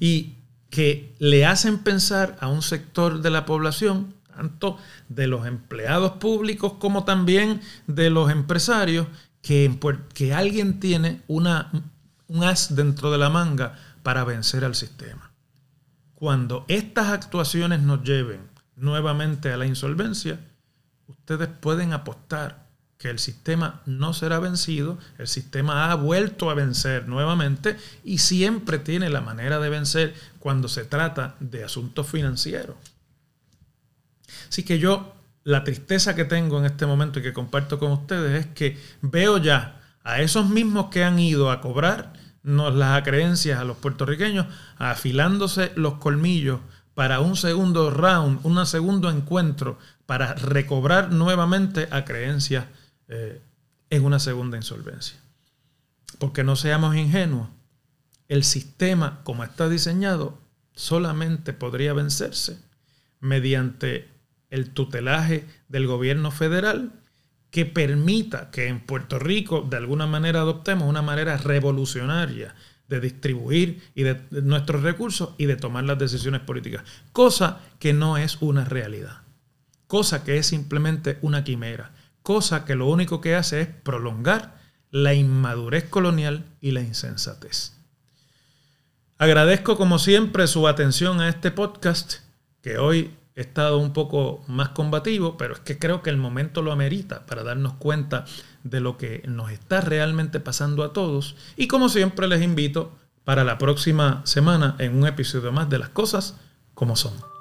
Y 0.00 0.34
que 0.70 1.14
le 1.20 1.46
hacen 1.46 1.78
pensar 1.78 2.36
a 2.40 2.48
un 2.48 2.60
sector 2.60 3.22
de 3.22 3.30
la 3.30 3.46
población, 3.46 4.12
tanto 4.34 4.76
de 5.08 5.28
los 5.28 5.46
empleados 5.46 6.12
públicos 6.12 6.72
como 6.80 7.04
también 7.04 7.60
de 7.86 8.10
los 8.10 8.32
empresarios, 8.32 9.06
que, 9.40 9.78
que 10.14 10.34
alguien 10.34 10.80
tiene 10.80 11.20
una, 11.28 11.70
un 12.28 12.44
as 12.44 12.74
dentro 12.74 13.10
de 13.10 13.18
la 13.18 13.30
manga 13.30 13.78
para 14.02 14.24
vencer 14.24 14.64
al 14.64 14.74
sistema. 14.74 15.30
Cuando 16.14 16.64
estas 16.68 17.08
actuaciones 17.08 17.80
nos 17.80 18.02
lleven 18.02 18.40
nuevamente 18.76 19.52
a 19.52 19.56
la 19.56 19.66
insolvencia, 19.66 20.38
ustedes 21.08 21.48
pueden 21.48 21.92
apostar 21.92 22.64
que 22.98 23.10
el 23.10 23.18
sistema 23.18 23.82
no 23.86 24.14
será 24.14 24.38
vencido, 24.38 24.98
el 25.18 25.28
sistema 25.28 25.90
ha 25.90 25.94
vuelto 25.94 26.48
a 26.48 26.54
vencer 26.54 27.08
nuevamente 27.08 27.76
y 28.04 28.18
siempre 28.18 28.78
tiene 28.78 29.10
la 29.10 29.20
manera 29.20 29.58
de 29.58 29.68
vencer 29.68 30.14
cuando 30.38 30.68
se 30.68 30.84
trata 30.84 31.34
de 31.40 31.64
asuntos 31.64 32.08
financieros. 32.08 32.76
Así 34.48 34.62
que 34.62 34.78
yo, 34.78 35.14
la 35.42 35.64
tristeza 35.64 36.14
que 36.14 36.24
tengo 36.24 36.58
en 36.58 36.64
este 36.64 36.86
momento 36.86 37.18
y 37.18 37.22
que 37.22 37.32
comparto 37.32 37.78
con 37.78 37.92
ustedes 37.92 38.46
es 38.46 38.52
que 38.52 38.78
veo 39.02 39.38
ya 39.38 39.83
a 40.04 40.20
esos 40.20 40.48
mismos 40.48 40.90
que 40.90 41.02
han 41.02 41.18
ido 41.18 41.50
a 41.50 41.60
cobrar 41.60 42.12
las 42.44 43.02
creencias 43.02 43.58
a 43.58 43.64
los 43.64 43.78
puertorriqueños, 43.78 44.46
afilándose 44.76 45.72
los 45.76 45.94
colmillos 45.94 46.60
para 46.92 47.20
un 47.20 47.36
segundo 47.36 47.90
round, 47.90 48.40
un 48.44 48.64
segundo 48.66 49.10
encuentro, 49.10 49.78
para 50.06 50.34
recobrar 50.34 51.10
nuevamente 51.10 51.88
a 51.90 52.04
creencias 52.04 52.66
eh, 53.08 53.40
en 53.90 54.04
una 54.04 54.18
segunda 54.18 54.58
insolvencia. 54.58 55.18
Porque 56.18 56.44
no 56.44 56.54
seamos 56.54 56.94
ingenuos, 56.94 57.48
el 58.28 58.44
sistema 58.44 59.20
como 59.24 59.42
está 59.42 59.68
diseñado 59.68 60.38
solamente 60.74 61.52
podría 61.52 61.94
vencerse 61.94 62.60
mediante 63.20 64.08
el 64.50 64.70
tutelaje 64.70 65.46
del 65.68 65.86
gobierno 65.86 66.30
federal 66.30 66.92
que 67.54 67.66
permita 67.66 68.50
que 68.50 68.66
en 68.66 68.80
Puerto 68.80 69.20
Rico 69.20 69.62
de 69.62 69.76
alguna 69.76 70.08
manera 70.08 70.40
adoptemos 70.40 70.88
una 70.88 71.02
manera 71.02 71.36
revolucionaria 71.36 72.52
de 72.88 72.98
distribuir 72.98 73.80
y 73.94 74.02
de, 74.02 74.20
nuestros 74.42 74.82
recursos 74.82 75.36
y 75.38 75.46
de 75.46 75.54
tomar 75.54 75.84
las 75.84 75.96
decisiones 75.96 76.40
políticas, 76.40 76.82
cosa 77.12 77.60
que 77.78 77.92
no 77.92 78.16
es 78.16 78.38
una 78.40 78.64
realidad, 78.64 79.22
cosa 79.86 80.24
que 80.24 80.36
es 80.36 80.48
simplemente 80.48 81.16
una 81.22 81.44
quimera, 81.44 81.92
cosa 82.24 82.64
que 82.64 82.74
lo 82.74 82.88
único 82.88 83.20
que 83.20 83.36
hace 83.36 83.60
es 83.60 83.68
prolongar 83.68 84.58
la 84.90 85.14
inmadurez 85.14 85.84
colonial 85.84 86.46
y 86.60 86.72
la 86.72 86.80
insensatez. 86.80 87.74
Agradezco 89.16 89.76
como 89.76 90.00
siempre 90.00 90.48
su 90.48 90.66
atención 90.66 91.20
a 91.20 91.28
este 91.28 91.52
podcast 91.52 92.14
que 92.62 92.78
hoy 92.78 93.12
he 93.36 93.40
estado 93.40 93.78
un 93.78 93.92
poco 93.92 94.44
más 94.46 94.70
combativo, 94.70 95.36
pero 95.36 95.54
es 95.54 95.60
que 95.60 95.78
creo 95.78 96.02
que 96.02 96.10
el 96.10 96.16
momento 96.16 96.62
lo 96.62 96.72
amerita 96.72 97.26
para 97.26 97.42
darnos 97.42 97.74
cuenta 97.74 98.24
de 98.62 98.80
lo 98.80 98.96
que 98.96 99.22
nos 99.26 99.50
está 99.50 99.80
realmente 99.80 100.40
pasando 100.40 100.84
a 100.84 100.92
todos. 100.92 101.36
Y 101.56 101.66
como 101.66 101.88
siempre 101.88 102.28
les 102.28 102.42
invito 102.42 102.92
para 103.24 103.44
la 103.44 103.58
próxima 103.58 104.22
semana 104.24 104.76
en 104.78 104.96
un 104.96 105.06
episodio 105.06 105.50
más 105.52 105.68
de 105.68 105.78
las 105.78 105.88
cosas 105.88 106.38
como 106.74 106.96
son. 106.96 107.33